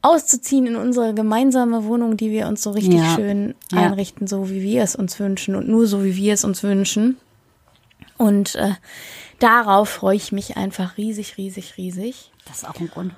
auszuziehen 0.02 0.68
in 0.68 0.76
unsere 0.76 1.14
gemeinsame 1.14 1.86
Wohnung, 1.86 2.18
die 2.18 2.32
wir 2.32 2.48
uns 2.48 2.62
so 2.62 2.72
richtig 2.72 3.00
Ja. 3.00 3.16
schön 3.16 3.56
Ja. 3.72 3.80
einrichten, 3.80 4.28
so 4.28 4.50
wie 4.50 4.62
wir 4.62 4.84
es 4.84 4.96
uns 4.96 5.20
wünschen 5.20 5.56
und 5.56 5.68
nur 5.68 5.88
so 5.88 6.04
wie 6.04 6.16
wir 6.16 6.34
es 6.34 6.44
uns 6.44 6.64
wünschen. 6.64 7.18
Und 8.18 8.56
äh, 8.56 8.74
darauf 9.40 9.90
freue 9.90 10.16
ich 10.16 10.32
mich 10.32 10.58
einfach 10.58 10.98
riesig, 10.98 11.38
riesig, 11.38 11.78
riesig. 11.78 12.32
Das 12.46 12.58
ist 12.58 12.70
auch 12.70 12.80
ein 12.80 12.90
Grund. 12.90 13.14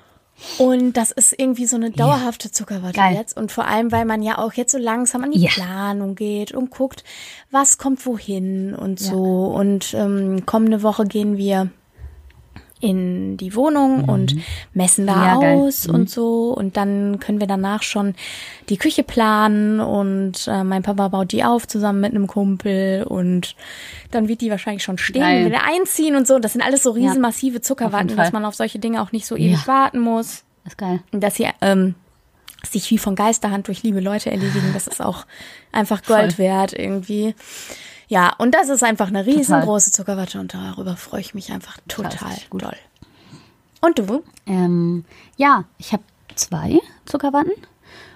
Und 0.58 0.92
das 0.94 1.10
ist 1.10 1.34
irgendwie 1.38 1.66
so 1.66 1.76
eine 1.76 1.90
dauerhafte 1.90 2.50
Zuckerwatte 2.50 2.94
Geil. 2.94 3.16
jetzt. 3.16 3.36
Und 3.36 3.50
vor 3.52 3.66
allem, 3.66 3.90
weil 3.92 4.04
man 4.04 4.22
ja 4.22 4.38
auch 4.38 4.52
jetzt 4.52 4.72
so 4.72 4.78
langsam 4.78 5.24
an 5.24 5.32
die 5.32 5.40
Ja. 5.40 5.50
Planung 5.50 6.14
geht 6.14 6.52
und 6.52 6.70
guckt, 6.70 7.04
was 7.50 7.78
kommt 7.78 8.04
wohin 8.06 8.74
und 8.74 9.00
so. 9.00 9.46
Und 9.46 9.94
ähm, 9.94 10.46
kommende 10.46 10.82
Woche 10.82 11.04
gehen 11.06 11.36
wir 11.36 11.70
in 12.80 13.36
die 13.36 13.54
Wohnung 13.54 14.04
und 14.04 14.36
messen 14.72 15.06
da 15.06 15.16
Mhm. 15.16 15.22
Ja, 15.22 15.40
geil. 15.40 15.56
Mhm. 15.56 15.62
aus 15.62 15.86
und 15.86 16.10
so. 16.10 16.52
Und 16.56 16.76
dann 16.76 17.18
können 17.18 17.40
wir 17.40 17.46
danach 17.46 17.82
schon 17.82 18.14
die 18.68 18.76
Küche 18.76 19.02
planen 19.02 19.80
und 19.80 20.46
äh, 20.48 20.62
mein 20.64 20.82
Papa 20.82 21.08
baut 21.08 21.32
die 21.32 21.42
auf 21.44 21.66
zusammen 21.66 22.00
mit 22.00 22.12
einem 22.12 22.26
Kumpel 22.26 23.02
und 23.04 23.56
dann 24.10 24.28
wird 24.28 24.40
die 24.40 24.50
wahrscheinlich 24.50 24.82
schon 24.84 24.98
stehen, 24.98 25.22
Geil. 25.22 25.50
wir 25.50 25.64
einziehen 25.64 26.14
und 26.16 26.26
so. 26.26 26.38
Das 26.38 26.52
sind 26.52 26.62
alles 26.62 26.82
so 26.82 26.96
Ja. 26.96 27.08
riesen 27.08 27.20
massive 27.20 27.60
Zuckerwatten, 27.60 28.16
dass 28.16 28.32
man 28.32 28.44
auf 28.44 28.54
solche 28.54 28.78
Dinge 28.78 29.02
auch 29.02 29.12
nicht 29.12 29.26
so 29.26 29.36
ewig 29.36 29.62
Ja. 29.62 29.66
warten 29.66 29.98
muss 30.00 30.44
Das 30.64 30.72
ist 30.74 30.78
geil. 30.78 31.00
dass 31.12 31.34
sie 31.36 31.48
ähm, 31.60 31.94
sich 32.68 32.90
wie 32.90 32.98
von 32.98 33.14
Geisterhand 33.14 33.68
durch 33.68 33.82
liebe 33.82 34.00
Leute 34.00 34.30
erledigen. 34.30 34.70
Das 34.74 34.86
ist 34.86 35.00
auch 35.00 35.26
einfach 35.72 36.02
Gold 36.04 36.34
Voll. 36.34 36.44
wert 36.44 36.72
irgendwie. 36.72 37.34
Ja, 38.08 38.34
und 38.38 38.54
das 38.54 38.68
ist 38.70 38.82
einfach 38.82 39.08
eine 39.08 39.26
riesengroße 39.26 39.92
Zuckerwatte 39.92 40.40
und 40.40 40.54
darüber 40.54 40.96
freue 40.96 41.20
ich 41.20 41.34
mich 41.34 41.52
einfach 41.52 41.76
total 41.88 42.36
gut. 42.50 42.62
doll. 42.62 42.76
Und 43.80 43.98
du? 43.98 44.22
Ähm, 44.46 45.04
ja, 45.36 45.64
ich 45.78 45.92
habe 45.92 46.02
zwei 46.34 46.78
Zuckerwatten. 47.04 47.52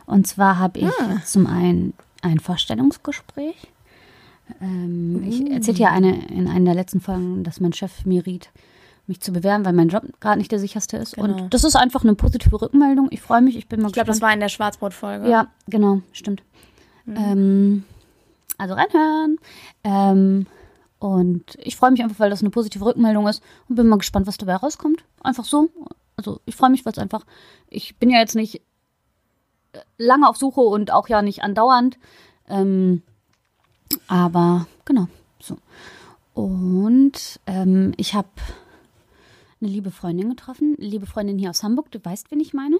Und 0.06 0.26
zwar 0.26 0.58
habe 0.58 0.80
ich 0.80 0.86
Ah. 1.00 1.20
zum 1.24 1.46
einen 1.46 1.94
ein 2.22 2.40
Vorstellungsgespräch. 2.40 3.54
Ähm, 4.60 5.22
Ich 5.28 5.50
erzählte 5.50 5.82
ja 5.82 5.90
eine, 5.90 6.26
in 6.26 6.48
einer 6.48 6.64
der 6.66 6.74
letzten 6.74 7.00
Folgen, 7.00 7.44
dass 7.44 7.60
mein 7.60 7.72
Chef 7.72 8.04
mir 8.04 8.26
riet, 8.26 8.50
mich 9.06 9.20
zu 9.20 9.32
bewerben, 9.32 9.64
weil 9.64 9.72
mein 9.72 9.88
Job 9.88 10.02
gerade 10.20 10.38
nicht 10.38 10.50
der 10.52 10.58
sicherste 10.58 10.96
ist. 10.96 11.14
Genau. 11.14 11.26
Und 11.42 11.54
das 11.54 11.64
ist 11.64 11.76
einfach 11.76 12.02
eine 12.02 12.14
positive 12.14 12.60
Rückmeldung. 12.60 13.08
Ich 13.10 13.20
freue 13.20 13.40
mich, 13.42 13.56
ich 13.56 13.68
bin 13.68 13.80
mal 13.80 13.88
Ich 13.88 13.94
glaube, 13.94 14.08
das 14.08 14.20
war 14.20 14.32
in 14.32 14.40
der 14.40 14.48
Schwarzbrotfolge. 14.48 15.28
Ja, 15.28 15.46
genau, 15.68 16.00
stimmt. 16.12 16.42
Ähm, 17.06 17.84
also 18.58 18.74
reinhören. 18.74 19.38
Ähm, 19.84 20.46
und 20.98 21.58
ich 21.58 21.76
freue 21.76 21.90
mich 21.90 22.02
einfach, 22.02 22.20
weil 22.20 22.30
das 22.30 22.42
eine 22.42 22.50
positive 22.50 22.84
Rückmeldung 22.84 23.26
ist 23.26 23.42
und 23.68 23.76
bin 23.76 23.88
mal 23.88 23.98
gespannt, 23.98 24.26
was 24.26 24.38
dabei 24.38 24.56
rauskommt. 24.56 25.04
Einfach 25.22 25.44
so. 25.44 25.68
Also 26.16 26.40
ich 26.44 26.54
freue 26.54 26.70
mich, 26.70 26.84
weil 26.84 26.92
es 26.92 26.98
einfach, 26.98 27.24
ich 27.68 27.96
bin 27.96 28.10
ja 28.10 28.20
jetzt 28.20 28.36
nicht 28.36 28.62
äh, 29.72 29.80
lange 29.98 30.28
auf 30.28 30.36
Suche 30.36 30.60
und 30.60 30.92
auch 30.92 31.08
ja 31.08 31.22
nicht 31.22 31.42
andauernd. 31.42 31.98
Ähm, 32.48 33.02
aber 34.06 34.66
genau, 34.84 35.08
so. 35.40 35.56
Und 36.34 37.40
ähm, 37.46 37.92
ich 37.96 38.14
habe 38.14 38.28
eine 39.60 39.70
liebe 39.70 39.90
Freundin 39.90 40.30
getroffen, 40.30 40.76
liebe 40.78 41.06
Freundin 41.06 41.38
hier 41.38 41.50
aus 41.50 41.62
Hamburg, 41.62 41.90
du 41.90 42.02
weißt, 42.02 42.30
wen 42.30 42.40
ich 42.40 42.54
meine. 42.54 42.78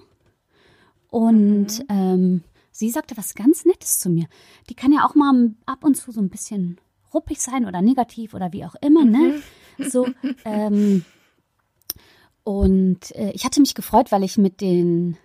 Und 1.09 1.85
ähm, 1.89 2.43
sie 2.73 2.89
sagte 2.89 3.15
was 3.15 3.35
ganz 3.35 3.63
Nettes 3.63 3.99
zu 3.99 4.09
mir. 4.09 4.25
Die 4.69 4.75
kann 4.75 4.91
ja 4.91 5.05
auch 5.05 5.15
mal 5.15 5.53
ab 5.65 5.85
und 5.85 5.95
zu 5.95 6.11
so 6.11 6.19
ein 6.19 6.29
bisschen 6.29 6.81
ruppig 7.13 7.39
sein 7.39 7.65
oder 7.65 7.81
negativ 7.81 8.33
oder 8.33 8.51
wie 8.51 8.65
auch 8.65 8.75
immer, 8.81 9.05
ne? 9.05 9.41
So, 9.77 10.07
ähm, 10.45 11.05
und 12.43 13.15
äh, 13.15 13.31
ich 13.31 13.45
hatte 13.45 13.61
mich 13.61 13.73
gefreut, 13.73 14.11
weil 14.11 14.23
ich 14.23 14.37
mit 14.37 14.61
den 14.61 15.17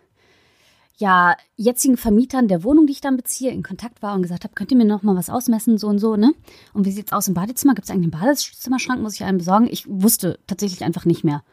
ja, 0.99 1.37
jetzigen 1.57 1.97
Vermietern 1.97 2.49
der 2.49 2.65
Wohnung, 2.65 2.87
die 2.87 2.93
ich 2.93 3.01
dann 3.01 3.17
beziehe, 3.17 3.53
in 3.53 3.63
Kontakt 3.63 4.03
war 4.03 4.15
und 4.15 4.23
gesagt 4.23 4.45
habe, 4.45 4.55
könnt 4.55 4.73
ihr 4.73 4.77
mir 4.77 4.85
noch 4.85 5.05
mal 5.05 5.15
was 5.15 5.31
ausmessen, 5.31 5.79
so 5.79 5.87
und 5.87 6.01
so, 6.01 6.17
ne? 6.17 6.33
Und 6.73 6.87
wie 6.87 6.91
sieht's 6.91 7.13
aus 7.13 7.29
im 7.29 7.35
Badezimmer? 7.35 7.75
Gibt 7.75 7.85
es 7.85 7.91
eigentlich 7.91 8.13
einen 8.13 8.21
Badezimmerschrank? 8.21 9.01
Muss 9.01 9.15
ich 9.15 9.23
einen 9.23 9.39
besorgen? 9.39 9.69
Ich 9.71 9.87
wusste 9.89 10.41
tatsächlich 10.49 10.83
einfach 10.85 11.05
nicht 11.05 11.23
mehr. 11.23 11.45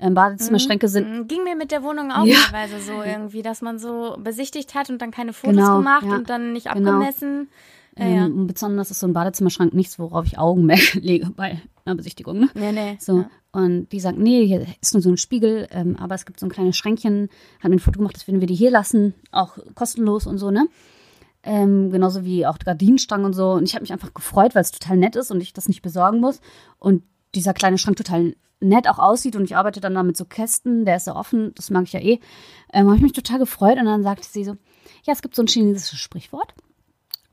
Ähm, 0.00 0.14
Badezimmerschränke 0.14 0.88
sind 0.88 1.06
Mm, 1.24 1.26
Ging 1.28 1.44
mir 1.44 1.54
mit 1.56 1.70
der 1.70 1.82
Wohnung 1.82 2.10
auch 2.10 2.24
Ja. 2.24 2.36
teilweise 2.50 2.80
so 2.80 3.02
irgendwie, 3.04 3.42
dass 3.42 3.60
man 3.62 3.78
so 3.78 4.16
besichtigt 4.18 4.74
hat 4.74 4.88
und 4.90 5.00
dann 5.02 5.10
keine 5.10 5.32
Fotos 5.32 5.56
Genau, 5.56 5.76
gemacht 5.78 6.06
ja. 6.06 6.16
und 6.16 6.30
dann 6.30 6.52
nicht 6.52 6.72
Genau. 6.72 6.90
abgemessen. 6.92 7.48
Ja, 7.98 8.06
ja. 8.06 8.26
Ähm, 8.26 8.46
besonders 8.46 8.90
ist 8.90 9.00
so 9.00 9.06
ein 9.06 9.12
Badezimmerschrank 9.12 9.74
nichts, 9.74 9.98
worauf 9.98 10.24
ich 10.24 10.38
Augenmerk 10.38 10.94
lege 10.94 11.28
bei 11.30 11.60
einer 11.84 11.96
Besichtigung. 11.96 12.38
Ne? 12.40 12.48
Nee, 12.54 12.72
nee. 12.72 12.96
So. 13.00 13.24
Und 13.52 13.88
die 13.90 13.98
sagt, 14.00 14.16
nee, 14.16 14.46
hier 14.46 14.64
ist 14.80 14.94
nur 14.94 15.02
so 15.02 15.10
ein 15.10 15.16
Spiegel, 15.16 15.66
ähm, 15.72 15.96
aber 15.98 16.14
es 16.14 16.24
gibt 16.24 16.38
so 16.38 16.46
ein 16.46 16.50
kleines 16.50 16.76
Schränkchen, 16.76 17.28
hat 17.60 17.68
mir 17.68 17.76
ein 17.76 17.80
Foto 17.80 17.98
gemacht, 17.98 18.14
das 18.14 18.26
würden 18.28 18.40
wir 18.40 18.46
dir 18.46 18.56
hier 18.56 18.70
lassen, 18.70 19.12
auch 19.32 19.58
kostenlos 19.74 20.26
und 20.26 20.38
so, 20.38 20.50
ne? 20.52 20.68
Ähm, 21.42 21.90
genauso 21.90 22.24
wie 22.24 22.46
auch 22.46 22.58
Gardinenstangen 22.58 23.24
und 23.26 23.32
so. 23.32 23.52
Und 23.52 23.64
ich 23.64 23.74
habe 23.74 23.82
mich 23.82 23.92
einfach 23.92 24.12
gefreut, 24.14 24.54
weil 24.54 24.62
es 24.62 24.72
total 24.72 24.98
nett 24.98 25.16
ist 25.16 25.30
und 25.30 25.40
ich 25.40 25.52
das 25.54 25.68
nicht 25.68 25.80
besorgen 25.82 26.20
muss. 26.20 26.40
Und 26.78 27.02
dieser 27.34 27.54
kleine 27.54 27.78
Schrank 27.78 27.96
total 27.96 28.34
nett 28.60 28.88
auch 28.88 28.98
aussieht 28.98 29.36
und 29.36 29.44
ich 29.44 29.56
arbeite 29.56 29.80
dann 29.80 29.94
da 29.94 30.02
mit 30.02 30.16
so 30.16 30.24
Kästen, 30.24 30.84
der 30.84 30.96
ist 30.96 31.06
ja 31.06 31.16
offen, 31.16 31.52
das 31.54 31.70
mag 31.70 31.84
ich 31.84 31.92
ja 31.92 32.00
eh. 32.00 32.20
Ähm, 32.72 32.86
habe 32.86 32.96
ich 32.96 33.02
mich 33.02 33.12
total 33.12 33.38
gefreut 33.38 33.78
und 33.78 33.86
dann 33.86 34.02
sagte 34.02 34.26
sie 34.26 34.44
so, 34.44 34.56
ja, 35.04 35.12
es 35.12 35.22
gibt 35.22 35.34
so 35.34 35.42
ein 35.42 35.46
chinesisches 35.46 35.98
Sprichwort. 35.98 36.54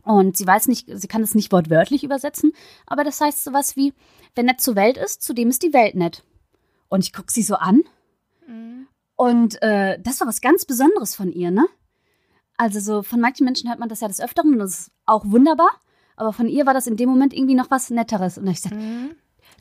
Und 0.03 0.37
sie 0.37 0.47
weiß 0.47 0.69
nicht, 0.69 0.87
sie 0.89 1.07
kann 1.09 1.21
es 1.21 1.35
nicht 1.35 1.51
wortwörtlich 1.51 2.05
übersetzen, 2.05 2.53
aber 2.85 3.03
das 3.03 3.19
heißt 3.19 3.43
sowas 3.43 3.75
wie, 3.75 3.93
wer 4.35 4.45
nett 4.45 4.61
zur 4.61 4.75
Welt 4.75 4.97
ist, 4.97 5.21
zu 5.21 5.33
dem 5.33 5.49
ist 5.49 5.63
die 5.63 5.73
Welt 5.73 5.95
nett. 5.95 6.23
Und 6.87 7.03
ich 7.03 7.11
gucke 7.11 7.31
sie 7.31 7.43
so 7.43 7.55
an. 7.55 7.81
Und 9.17 9.61
äh, 9.61 9.99
das 9.99 10.21
war 10.21 10.27
was 10.27 10.39
ganz 10.39 10.63
Besonderes 10.63 11.13
von 11.13 11.31
ihr, 11.31 11.51
ne? 11.51 11.67
Also 12.55 12.79
so 12.79 13.03
von 13.03 13.19
manchen 13.19 13.43
Menschen 13.43 13.69
hört 13.69 13.79
man 13.79 13.89
das 13.89 13.99
ja 13.99 14.07
des 14.07 14.21
Öfteren 14.21 14.53
und 14.53 14.59
das 14.59 14.79
ist 14.79 14.91
auch 15.05 15.25
wunderbar. 15.25 15.69
Aber 16.15 16.31
von 16.33 16.47
ihr 16.47 16.65
war 16.65 16.73
das 16.73 16.87
in 16.87 16.97
dem 16.97 17.09
Moment 17.09 17.33
irgendwie 17.33 17.55
noch 17.55 17.69
was 17.69 17.89
Netteres. 17.89 18.37
Und 18.37 18.47
ich 18.47 18.61
sagte, 18.61 18.77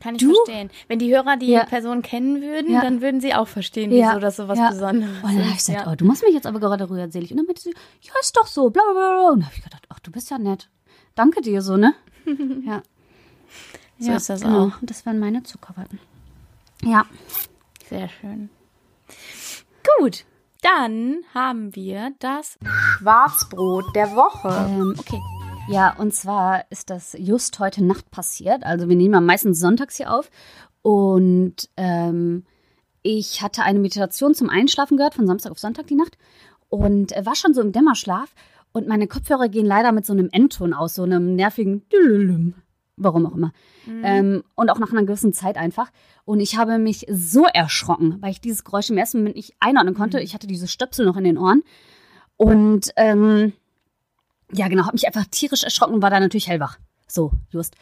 Kann 0.01 0.15
ich 0.15 0.21
Du? 0.23 0.33
verstehen. 0.35 0.71
Wenn 0.89 0.99
die 0.99 1.11
Hörer 1.15 1.37
die 1.37 1.47
Ja. 1.49 1.65
Person 1.65 2.03
kennen 2.03 2.43
würden, 2.43 2.71
Ja. 2.73 2.83
dann 2.83 3.01
würden 3.01 3.21
sie 3.21 3.35
auch 3.35 3.49
verstehen, 3.49 3.91
Ja. 3.91 4.11
wieso 4.11 4.21
das 4.21 4.37
so 4.37 4.47
was 4.49 4.59
Ja. 4.59 4.69
Besonderes 4.71 5.11
Und 5.17 5.23
dann 5.23 5.39
habe 5.39 5.49
ich 5.51 5.57
ist. 5.57 5.67
gesagt, 5.67 5.87
Ja. 5.87 5.93
oh, 5.93 5.97
du 5.97 6.05
machst 6.05 6.23
mich 6.23 6.35
jetzt 6.35 6.47
aber 6.47 6.61
gerade 6.61 6.89
rührselig. 6.91 7.31
Und 7.31 7.39
dann 7.39 7.47
meinte 7.47 7.63
sie, 7.63 7.75
ja, 8.03 8.13
ist 8.21 8.37
doch 8.37 8.47
so, 8.47 8.71
bla 8.71 8.83
bla 8.93 8.93
bla. 8.93 9.29
Und 9.31 9.41
dann 9.41 9.47
habe 9.47 9.55
ich 9.57 9.65
gedacht, 9.65 9.85
ach, 9.89 9.99
du 10.01 10.11
bist 10.11 10.31
ja 10.31 10.39
nett. 10.39 10.69
Danke 11.15 11.41
dir 11.41 11.63
so, 11.63 11.77
ne? 11.77 11.95
ja. 12.67 12.83
So 13.99 14.11
ja, 14.11 14.17
ist 14.17 14.29
das 14.29 14.43
genau. 14.43 14.67
auch. 14.67 14.73
Das 14.83 15.07
waren 15.07 15.19
meine 15.19 15.43
Zuckerwatten. 15.43 15.99
Ja. 16.83 17.07
Sehr 17.89 18.09
schön. 18.09 18.51
Gut, 19.99 20.25
dann 20.61 21.19
haben 21.33 21.75
wir 21.75 22.13
das 22.19 22.59
Schwarzbrot 22.65 23.85
der 23.95 24.15
Woche. 24.15 24.49
Ähm, 24.69 24.95
okay. 24.99 25.21
Ja, 25.69 25.95
und 25.99 26.15
zwar 26.15 26.65
ist 26.71 26.91
das 26.91 27.17
just 27.19 27.59
heute 27.59 27.85
Nacht 27.85 28.11
passiert. 28.11 28.65
Also 28.65 28.89
wir 28.89 28.97
nehmen 28.97 29.17
am 29.17 29.27
meisten 29.27 29.53
sonntags 29.53 29.97
hier 29.97 30.13
auf. 30.13 30.31
Und 30.83 31.69
ähm, 31.77 32.45
ich 33.03 33.43
hatte 33.43 33.63
eine 33.63 33.81
Meditation 33.81 34.35
zum 34.35 34.49
Einschlafen 34.49 34.97
gehört, 34.97 35.15
von 35.15 35.27
Samstag 35.27 35.51
auf 35.51 35.59
Sonntag 35.59 35.89
die 35.89 35.97
Nacht. 35.97 36.17
Und 36.69 37.11
war 37.11 37.35
schon 37.35 37.53
so 37.53 37.61
im 37.63 37.73
Dämmerschlaf. 37.73 38.33
Und 38.73 38.87
meine 38.87 39.09
Kopfhörer 39.09 39.49
gehen 39.49 39.67
leider 39.67 39.91
mit 39.91 40.07
so 40.07 40.13
einem 40.13 40.29
Endton 40.31 40.73
aus, 40.73 40.95
so 40.95 41.03
einem 41.03 41.35
nervigen 41.35 41.89
Dülülüm. 41.89 42.55
Warum 42.97 43.27
auch 43.27 43.35
immer. 43.35 43.53
Ähm, 44.05 44.43
und 44.55 44.71
auch 44.71 44.79
nach 44.79 44.93
einer 44.93 45.05
gewissen 45.05 45.33
Zeit 45.33 45.57
einfach. 45.57 45.91
Und 46.25 46.41
ich 46.41 46.57
habe 46.57 46.79
mich 46.79 47.07
so 47.11 47.45
erschrocken, 47.45 48.17
weil 48.21 48.31
ich 48.31 48.41
dieses 48.41 48.65
Geräusch 48.65 48.91
im 48.91 48.99
ersten 48.99 49.19
Moment 49.19 49.37
nicht 49.37 49.55
einordnen 49.61 49.95
konnte. 49.95 50.21
Ich 50.21 50.33
hatte 50.33 50.47
diese 50.47 50.69
Stöpsel 50.69 51.05
noch 51.05 51.17
in 51.17 51.25
den 51.25 51.39
Ohren. 51.39 51.63
Und 52.37 52.93
ähm, 52.97 53.53
ja, 54.53 54.69
genau, 54.69 54.85
habe 54.85 54.95
mich 54.95 55.07
einfach 55.07 55.27
tierisch 55.31 55.65
erschrocken 55.65 55.95
und 55.95 56.03
war 56.03 56.11
da 56.11 56.21
natürlich 56.21 56.49
hellwach. 56.49 56.79
So, 57.07 57.33
just. 57.51 57.75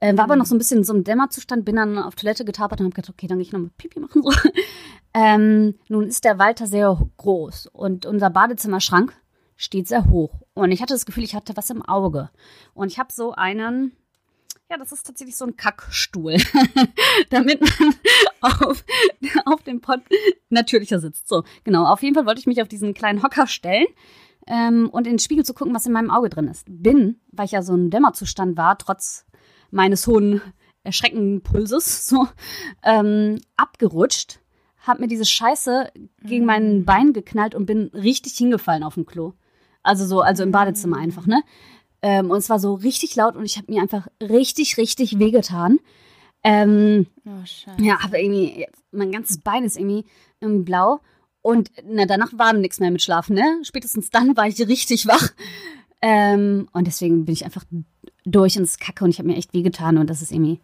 Äh, 0.00 0.16
war 0.16 0.24
aber 0.24 0.36
noch 0.36 0.46
so 0.46 0.54
ein 0.54 0.58
bisschen 0.58 0.78
in 0.78 0.84
so 0.84 0.92
einem 0.92 1.04
Dämmerzustand, 1.04 1.64
bin 1.64 1.76
dann 1.76 1.96
auf 1.96 2.16
Toilette 2.16 2.44
getapert 2.44 2.80
und 2.80 2.86
habe 2.86 2.94
gedacht, 2.94 3.10
okay, 3.10 3.28
dann 3.28 3.38
gehe 3.38 3.46
ich 3.46 3.52
nochmal 3.52 3.70
Pipi 3.76 4.00
machen. 4.00 4.22
So. 4.22 4.32
Ähm, 5.14 5.74
nun 5.88 6.06
ist 6.06 6.24
der 6.24 6.38
Walter 6.38 6.66
sehr 6.66 6.98
groß 7.18 7.66
und 7.66 8.06
unser 8.06 8.30
Badezimmerschrank 8.30 9.12
steht 9.56 9.86
sehr 9.86 10.08
hoch. 10.08 10.40
Und 10.54 10.72
ich 10.72 10.80
hatte 10.80 10.94
das 10.94 11.06
Gefühl, 11.06 11.24
ich 11.24 11.34
hatte 11.34 11.56
was 11.56 11.70
im 11.70 11.82
Auge. 11.82 12.30
Und 12.74 12.90
ich 12.90 12.98
habe 12.98 13.12
so 13.12 13.32
einen, 13.32 13.92
ja, 14.70 14.78
das 14.78 14.90
ist 14.90 15.06
tatsächlich 15.06 15.36
so 15.36 15.44
ein 15.44 15.56
Kackstuhl, 15.56 16.36
damit 17.30 17.60
man 17.60 17.94
auf, 18.40 18.84
auf 19.44 19.62
dem 19.64 19.80
Pott 19.80 20.00
natürlicher 20.48 20.98
sitzt. 20.98 21.28
So, 21.28 21.44
genau. 21.62 21.84
Auf 21.84 22.02
jeden 22.02 22.14
Fall 22.14 22.26
wollte 22.26 22.40
ich 22.40 22.46
mich 22.46 22.62
auf 22.62 22.68
diesen 22.68 22.94
kleinen 22.94 23.22
Hocker 23.22 23.46
stellen 23.46 23.86
ähm, 24.46 24.88
und 24.90 25.06
in 25.06 25.14
den 25.14 25.18
Spiegel 25.18 25.44
zu 25.44 25.54
gucken, 25.54 25.74
was 25.74 25.86
in 25.86 25.92
meinem 25.92 26.10
Auge 26.10 26.28
drin 26.28 26.48
ist. 26.48 26.64
Bin, 26.68 27.20
weil 27.30 27.46
ich 27.46 27.52
ja 27.52 27.62
so 27.62 27.74
im 27.74 27.90
Dämmerzustand 27.90 28.56
war, 28.56 28.78
trotz 28.78 29.26
meines 29.70 30.06
hohen 30.06 30.40
Erschreckenpulses, 30.84 32.06
so, 32.08 32.28
ähm, 32.82 33.40
abgerutscht, 33.56 34.40
hab 34.86 34.98
mir 34.98 35.08
diese 35.08 35.24
Scheiße 35.24 35.92
gegen 36.24 36.44
mein 36.44 36.84
Bein 36.84 37.12
geknallt 37.12 37.54
und 37.54 37.66
bin 37.66 37.90
richtig 37.94 38.34
hingefallen 38.34 38.82
auf 38.82 38.94
dem 38.94 39.06
Klo. 39.06 39.34
Also 39.82 40.06
so, 40.06 40.20
also 40.20 40.42
im 40.42 40.52
Badezimmer 40.52 40.96
einfach, 40.96 41.26
ne? 41.26 41.42
Ähm, 42.02 42.30
und 42.30 42.38
es 42.38 42.50
war 42.50 42.58
so 42.58 42.74
richtig 42.74 43.14
laut 43.14 43.36
und 43.36 43.44
ich 43.44 43.56
habe 43.56 43.70
mir 43.70 43.80
einfach 43.80 44.08
richtig, 44.20 44.76
richtig 44.76 45.20
wehgetan. 45.20 45.78
Ähm, 46.42 47.06
Oh, 47.24 47.44
ja, 47.78 47.98
aber 48.02 48.18
irgendwie, 48.18 48.66
mein 48.90 49.12
ganzes 49.12 49.38
Bein 49.38 49.62
ist 49.64 49.78
irgendwie 49.78 50.04
ähm, 50.40 50.64
blau. 50.64 51.00
Und 51.42 51.70
na, 51.84 52.06
danach 52.06 52.32
war 52.38 52.52
nichts 52.52 52.78
mehr 52.80 52.90
mit 52.90 53.02
Schlafen, 53.02 53.34
ne? 53.34 53.60
Spätestens 53.64 54.10
dann 54.10 54.36
war 54.36 54.46
ich 54.46 54.58
richtig 54.66 55.06
wach. 55.06 55.30
Ähm, 56.00 56.68
und 56.72 56.86
deswegen 56.86 57.24
bin 57.24 57.32
ich 57.32 57.44
einfach 57.44 57.64
durch 58.24 58.56
ins 58.56 58.78
Kacke 58.78 59.04
und 59.04 59.10
ich 59.10 59.18
habe 59.18 59.28
mir 59.28 59.36
echt 59.36 59.52
wehgetan 59.52 59.98
und 59.98 60.08
das 60.08 60.22
ist 60.22 60.32
irgendwie, 60.32 60.60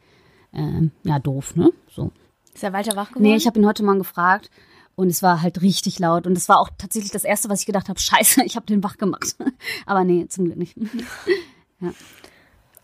ähm, 0.53 0.93
ja, 1.05 1.19
doof, 1.19 1.57
ne? 1.57 1.71
So. 1.91 2.13
Ist 2.55 2.63
der 2.63 2.73
Walter 2.73 2.97
wach 2.97 3.09
geworden? 3.11 3.23
Nee, 3.25 3.37
ich 3.37 3.47
habe 3.47 3.59
ihn 3.59 3.67
heute 3.67 3.85
Morgen 3.85 3.99
gefragt 3.99 4.51
und 4.97 5.09
es 5.09 5.23
war 5.23 5.43
halt 5.43 5.61
richtig 5.63 5.99
laut. 5.99 6.27
Und 6.27 6.37
es 6.37 6.49
war 6.49 6.59
auch 6.59 6.71
tatsächlich 6.79 7.13
das 7.13 7.25
Erste, 7.25 7.49
was 7.49 7.61
ich 7.61 7.67
gedacht 7.67 7.89
habe, 7.89 7.99
scheiße, 8.01 8.45
ich 8.45 8.57
habe 8.57 8.67
den 8.67 8.83
wach 8.83 8.97
gemacht. 8.99 9.37
Aber 9.87 10.05
nee, 10.05 10.27
zum 10.29 10.45
Glück 10.47 10.57
nicht. 10.59 10.77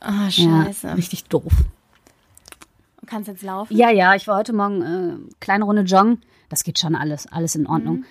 Oh, 0.06 0.10
Ja, 0.10 0.30
scheiße. 0.30 0.96
richtig 0.96 1.24
doof. 1.24 1.52
Du 3.04 3.10
kannst 3.10 3.28
jetzt 3.28 3.42
laufen? 3.42 3.76
Ja, 3.76 3.90
ja, 3.90 4.14
ich 4.14 4.26
war 4.28 4.38
heute 4.38 4.54
Morgen 4.54 4.80
äh, 4.80 5.34
kleine 5.38 5.64
Runde 5.64 5.82
joggen. 5.82 6.22
Das 6.48 6.64
geht 6.64 6.78
schon 6.78 6.94
alles, 6.94 7.26
alles 7.26 7.54
in 7.54 7.66
Ordnung. 7.66 8.06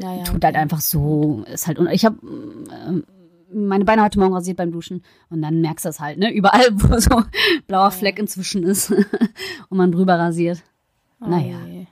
Ja, 0.00 0.16
ja, 0.16 0.24
Tut 0.24 0.44
halt 0.44 0.56
einfach 0.56 0.80
so, 0.80 1.44
ist 1.46 1.68
halt, 1.68 1.78
ich 1.92 2.04
habe 2.04 2.16
äh, 2.26 3.54
meine 3.54 3.84
Beine 3.84 4.02
heute 4.02 4.18
Morgen 4.18 4.34
rasiert 4.34 4.56
beim 4.56 4.72
Duschen 4.72 5.04
und 5.30 5.42
dann 5.42 5.60
merkst 5.60 5.84
du 5.84 5.90
es 5.90 6.00
halt, 6.00 6.18
ne, 6.18 6.32
überall, 6.34 6.66
wo 6.72 6.98
so 6.98 7.22
blauer 7.68 7.92
Fleck 7.92 8.18
inzwischen 8.18 8.64
ist 8.64 8.90
und 9.68 9.78
man 9.78 9.92
drüber 9.92 10.18
rasiert. 10.18 10.64
Oh, 11.20 11.26
Naja, 11.28 11.58
je. 11.68 11.86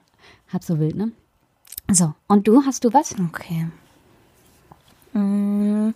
halb 0.53 0.65
so 0.65 0.81
wild, 0.81 0.97
ne? 0.97 1.13
So, 1.93 2.15
und 2.27 2.49
du, 2.49 2.65
hast 2.67 2.83
du 2.83 2.93
was? 2.93 3.15
Okay. 3.29 3.69
Mm, 5.13 5.93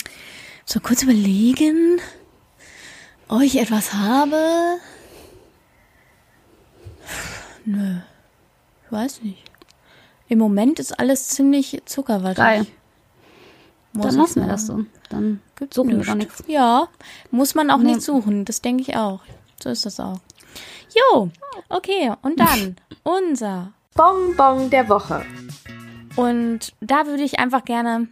So 0.66 0.78
kurz 0.78 1.02
überlegen, 1.02 1.98
ob 3.26 3.40
ich 3.42 3.58
etwas 3.58 3.92
habe. 3.92 4.36
Nö. 7.64 7.96
Ich 8.86 8.92
weiß 8.92 9.22
nicht. 9.22 9.42
Im 10.28 10.38
Moment 10.38 10.78
ist 10.78 10.98
alles 10.98 11.28
ziemlich 11.28 11.82
zuckerwattig. 11.86 12.36
Geil. 12.36 12.66
Muss 13.92 14.06
Dann 14.06 14.16
lassen 14.16 14.40
wir 14.42 14.48
das 14.48 14.66
so. 14.66 14.84
Dann 15.10 15.40
Gibt's 15.56 15.76
suchen 15.76 15.90
wir 15.90 15.96
nichts. 15.96 16.08
doch 16.08 16.16
nichts. 16.16 16.44
Ja, 16.48 16.88
muss 17.30 17.54
man 17.54 17.70
auch 17.70 17.78
Nee. 17.78 17.92
nicht 17.92 18.02
suchen. 18.02 18.44
Das 18.44 18.60
denke 18.60 18.82
ich 18.82 18.96
auch. 18.96 19.20
So 19.62 19.70
ist 19.70 19.86
das 19.86 20.00
auch. 20.00 20.18
Jo, 21.12 21.30
okay. 21.68 22.12
Und 22.22 22.40
dann 22.40 22.76
unser. 23.04 23.72
Bonbon 23.94 24.70
der 24.70 24.88
Woche. 24.88 25.24
Und 26.16 26.72
da 26.80 27.06
würde 27.06 27.22
ich 27.22 27.38
einfach 27.38 27.64
gerne 27.64 28.08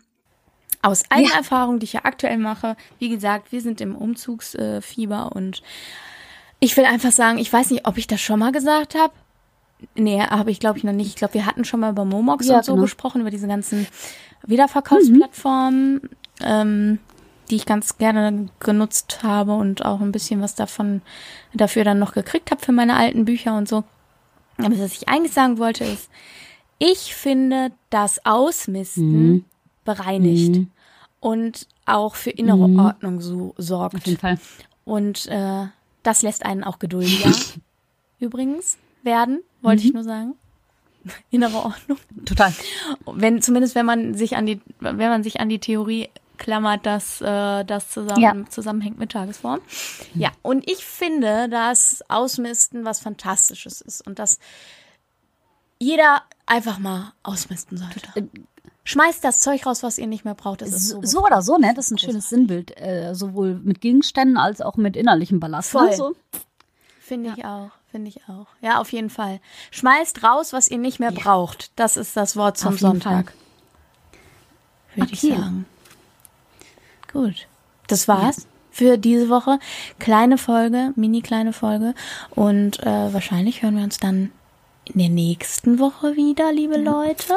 aus 0.83 1.02
eigener 1.11 1.31
Ja. 1.31 1.37
Erfahrung, 1.38 1.78
die 1.81 1.85
ich 1.85 1.92
ja 1.94 2.00
aktuell 2.05 2.38
mache, 2.38 2.76
wie 2.98 3.09
gesagt, 3.09 3.50
wir 3.52 3.61
sind 3.61 3.81
im 3.81 3.96
Umzugsfieber 3.96 5.33
und 5.35 5.62
ich 6.64 6.77
will 6.77 6.85
einfach 6.85 7.11
sagen, 7.11 7.38
ich 7.38 7.53
weiß 7.53 7.70
nicht, 7.70 7.87
ob 7.88 7.98
ich 7.98 8.07
das 8.07 8.20
schon 8.20 8.38
mal 8.38 8.53
gesagt 8.53 8.94
habe. 8.94 9.12
Nee, 9.96 10.20
habe 10.22 10.53
ich 10.53 10.61
glaube 10.61 10.79
ich 10.79 10.85
noch 10.85 10.92
nicht. 10.92 11.09
Ich 11.09 11.16
glaube, 11.16 11.35
wir 11.35 11.44
hatten 11.44 11.64
schon 11.64 11.81
mal 11.81 11.90
über 11.90 12.05
Momox 12.05 12.46
Ja, 12.46 12.59
und 12.59 12.64
so 12.64 12.72
genau. 12.75 12.83
gesprochen, 12.85 13.20
über 13.20 13.31
diese 13.33 13.48
ganzen 13.48 13.88
Wiederverkaufsplattformen, 14.46 16.09
ähm, 16.40 16.98
die 17.51 17.57
ich 17.57 17.66
ganz 17.66 17.98
gerne 17.98 18.48
genutzt 18.61 19.22
habe 19.22 19.55
und 19.55 19.85
auch 19.85 20.01
ein 20.01 20.12
bisschen 20.12 20.40
was 20.40 20.55
davon 20.55 21.03
dafür 21.53 21.85
dann 21.85 21.98
noch 21.98 22.12
gekriegt 22.12 22.51
habe 22.51 22.62
für 22.64 22.72
meine 22.72 22.96
alten 22.96 23.25
Bücher 23.25 23.57
und 23.57 23.68
so. 23.68 23.85
Aber 24.59 24.79
was 24.79 24.92
ich 24.92 25.09
eigentlich 25.09 25.33
sagen 25.33 25.59
wollte 25.59 25.85
ist, 25.85 26.09
ich 26.79 27.14
finde, 27.14 27.72
das 27.90 28.25
Ausmisten 28.25 29.44
bereinigt 29.85 30.55
Mhm. 30.57 30.70
und 31.20 31.66
auch 31.87 32.14
für 32.14 32.31
innere 32.31 32.68
Mhm. 32.68 32.79
Ordnung 32.79 33.20
so 33.20 33.35
Auf 33.35 33.42
jeden 33.48 33.62
sorgt. 33.62 34.09
Fall. 34.20 34.38
Und 34.85 35.27
äh, 35.27 35.66
das 36.03 36.23
lässt 36.23 36.45
einen 36.45 36.65
auch 36.65 36.79
geduldiger 36.79 37.31
übrigens 38.19 38.79
werden, 39.03 39.43
wollte 39.62 39.83
Mhm. 39.83 39.88
ich 39.88 39.95
nur 39.95 40.05
sagen. 40.05 40.35
Innere 41.31 41.57
Ordnung. 41.57 41.99
Total. 42.25 42.53
Wenn, 43.07 43.43
zumindest 43.43 43.75
wenn 43.75 43.87
man 43.87 44.15
sich 44.15 44.37
an 44.37 44.47
die, 44.47 44.61
wenn 44.81 44.97
man 44.99 45.23
sich 45.25 45.41
an 45.41 45.49
die 45.49 45.59
Theorie 45.59 46.09
klammert, 46.38 46.87
dass 46.87 47.21
äh, 47.21 47.65
das 47.65 47.91
zusammen, 47.91 48.21
Ja. 48.23 48.35
zusammenhängt 48.49 48.99
mit 48.99 49.12
Tagesform. 49.12 49.61
Ja, 50.15 50.31
und 50.43 50.69
ich 50.71 50.85
finde, 50.85 51.49
dass 51.49 52.03
Ausmisten 52.09 52.85
was 52.85 53.01
Fantastisches 53.01 53.81
ist 53.81 54.05
und 54.07 54.19
dass 54.19 54.38
jeder 55.79 56.23
einfach 56.47 56.79
mal 56.79 57.12
ausmisten 57.23 57.77
sollte. 57.79 58.29
Schmeißt 58.85 59.23
das 59.23 59.38
Zeug 59.38 59.64
raus, 59.64 59.83
was 59.83 59.99
ihr 59.99 60.07
nicht 60.09 60.25
mehr 60.25 60.35
braucht. 60.35 60.62
Das 60.62 60.71
ist 60.71 60.88
so, 60.88 61.01
So, 61.03 61.25
oder 61.25 61.40
so, 61.42 61.57
ne? 61.57 61.73
Das 61.75 61.87
ist 61.87 61.90
ein 61.92 61.99
schönes 61.99 62.29
Sinnbild. 62.29 62.77
Äh, 62.81 63.14
sowohl 63.14 63.55
mit 63.62 63.81
Gegenständen 63.81 64.37
als 64.37 64.61
auch 64.61 64.77
mit 64.77 64.97
innerlichem 64.97 65.38
Ballast. 65.38 65.71
Voll. 65.71 65.90
Ne? 65.90 65.97
So. 65.97 66.16
Finde 67.01 67.35
ich 67.37 67.45
auch, 67.45 67.71
finde 67.90 68.09
ich 68.09 68.21
auch. 68.29 68.47
Ja, 68.61 68.81
auf 68.81 68.90
jeden 68.92 69.11
Fall. 69.11 69.40
Schmeißt 69.71 70.25
raus, 70.25 70.53
was 70.53 70.68
ihr 70.68 70.79
nicht 70.79 70.99
mehr 70.99 71.12
braucht. 71.12 71.71
Das 71.77 71.97
ist 71.97 72.16
das 72.16 72.37
Wort 72.37 72.59
zum 72.59 72.77
Sonntag. 72.77 73.33
Würde 74.95 75.12
Okay. 75.12 75.29
ich 75.29 75.35
sagen. 75.35 75.66
Gut. 77.12 77.47
Das 77.87 78.09
war's 78.09 78.47
für 78.71 78.97
diese 78.99 79.29
Woche. 79.29 79.59
Kleine 79.99 80.38
Folge, 80.38 80.92
mini 80.97 81.21
kleine 81.23 81.53
Folge. 81.53 81.95
Und 82.31 82.81
äh, 82.81 83.12
wahrscheinlich 83.12 83.62
hören 83.62 83.77
wir 83.77 83.85
uns 83.85 83.99
dann 83.99 84.33
in 84.87 84.99
der 84.99 85.11
nächsten 85.11 85.79
Woche 85.79 86.16
wieder, 86.16 86.53
liebe 86.53 86.79
Leute. 86.79 87.35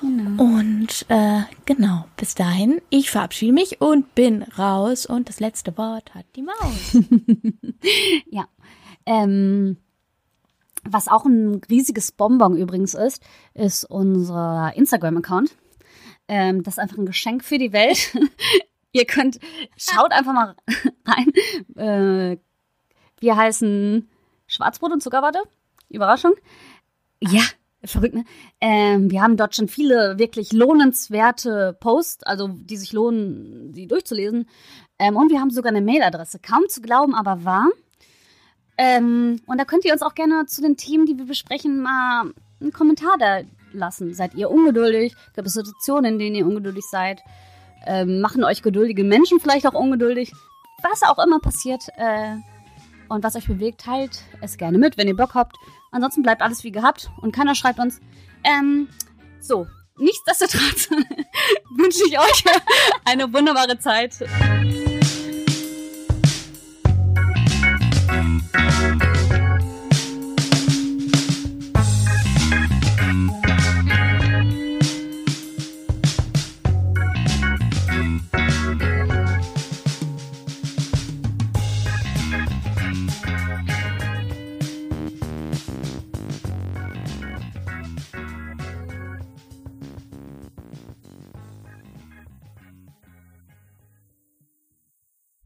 Und 0.00 1.06
äh, 1.08 1.42
genau, 1.64 2.04
bis 2.16 2.34
dahin, 2.34 2.80
ich 2.90 3.10
verabschiede 3.10 3.52
mich 3.52 3.80
und 3.80 4.14
bin 4.14 4.42
raus. 4.42 5.06
Und 5.06 5.28
das 5.28 5.40
letzte 5.40 5.76
Wort 5.76 6.14
hat 6.14 6.26
die 6.36 6.42
Maus. 6.42 6.98
Ja. 8.30 8.46
Ähm, 9.06 9.78
was 10.84 11.08
auch 11.08 11.24
ein 11.24 11.60
riesiges 11.70 12.12
Bonbon 12.12 12.56
übrigens 12.56 12.94
ist, 12.94 13.22
ist 13.54 13.84
unser 13.84 14.72
Instagram-Account. 14.74 15.56
Ähm, 16.28 16.62
das 16.62 16.74
ist 16.74 16.78
einfach 16.78 16.98
ein 16.98 17.06
Geschenk 17.06 17.44
für 17.44 17.58
die 17.58 17.72
Welt. 17.72 18.16
Ihr 18.92 19.06
könnt, 19.06 19.38
schaut 19.76 20.12
einfach 20.12 20.32
mal 20.32 20.54
rein. 21.06 21.32
Äh, 21.76 22.38
wir 23.20 23.36
heißen 23.36 24.08
Schwarzbrot 24.46 24.92
und 24.92 25.02
Zuckerwatte. 25.02 25.40
Überraschung. 25.88 26.34
Ja, 27.20 27.42
verrückt, 27.84 28.14
ne? 28.14 28.24
Ähm, 28.60 29.10
wir 29.10 29.22
haben 29.22 29.36
dort 29.36 29.54
schon 29.54 29.68
viele 29.68 30.18
wirklich 30.18 30.52
lohnenswerte 30.52 31.76
Posts, 31.80 32.24
also 32.24 32.48
die 32.48 32.76
sich 32.76 32.92
lohnen, 32.92 33.72
sie 33.74 33.86
durchzulesen. 33.86 34.48
Ähm, 34.98 35.16
und 35.16 35.30
wir 35.30 35.40
haben 35.40 35.50
sogar 35.50 35.70
eine 35.70 35.80
Mailadresse. 35.80 36.40
Kaum 36.40 36.68
zu 36.68 36.80
glauben, 36.80 37.14
aber 37.14 37.44
wahr. 37.44 37.68
Ähm, 38.76 39.40
und 39.46 39.58
da 39.58 39.64
könnt 39.64 39.84
ihr 39.84 39.92
uns 39.92 40.02
auch 40.02 40.14
gerne 40.14 40.46
zu 40.46 40.62
den 40.62 40.76
Themen, 40.76 41.06
die 41.06 41.18
wir 41.18 41.26
besprechen, 41.26 41.80
mal 41.80 42.32
einen 42.60 42.72
Kommentar 42.72 43.16
da 43.18 43.40
lassen. 43.72 44.14
Seid 44.14 44.34
ihr 44.34 44.50
ungeduldig? 44.50 45.14
Gibt 45.34 45.46
es 45.46 45.54
Situationen, 45.54 46.14
in 46.14 46.18
denen 46.18 46.36
ihr 46.36 46.46
ungeduldig 46.46 46.84
seid? 46.84 47.20
Ähm, 47.86 48.20
machen 48.20 48.44
euch 48.44 48.62
geduldige 48.62 49.04
Menschen 49.04 49.40
vielleicht 49.40 49.66
auch 49.66 49.74
ungeduldig? 49.74 50.32
Was 50.82 51.02
auch 51.02 51.18
immer 51.24 51.40
passiert 51.40 51.88
äh, 51.96 52.36
und 53.08 53.24
was 53.24 53.36
euch 53.36 53.46
bewegt, 53.46 53.80
teilt 53.80 54.22
es 54.40 54.56
gerne 54.56 54.78
mit, 54.78 54.96
wenn 54.96 55.08
ihr 55.08 55.16
Bock 55.16 55.34
habt. 55.34 55.56
Ansonsten 55.90 56.22
bleibt 56.22 56.42
alles 56.42 56.64
wie 56.64 56.72
gehabt 56.72 57.10
und 57.20 57.32
keiner 57.32 57.54
schreibt 57.54 57.78
uns. 57.78 58.00
Ähm, 58.44 58.88
so, 59.40 59.66
nichtsdestotrotz 59.98 60.90
wünsche 61.76 62.02
ich 62.06 62.18
euch 62.18 62.44
eine 63.04 63.32
wunderbare 63.32 63.78
Zeit. 63.78 64.18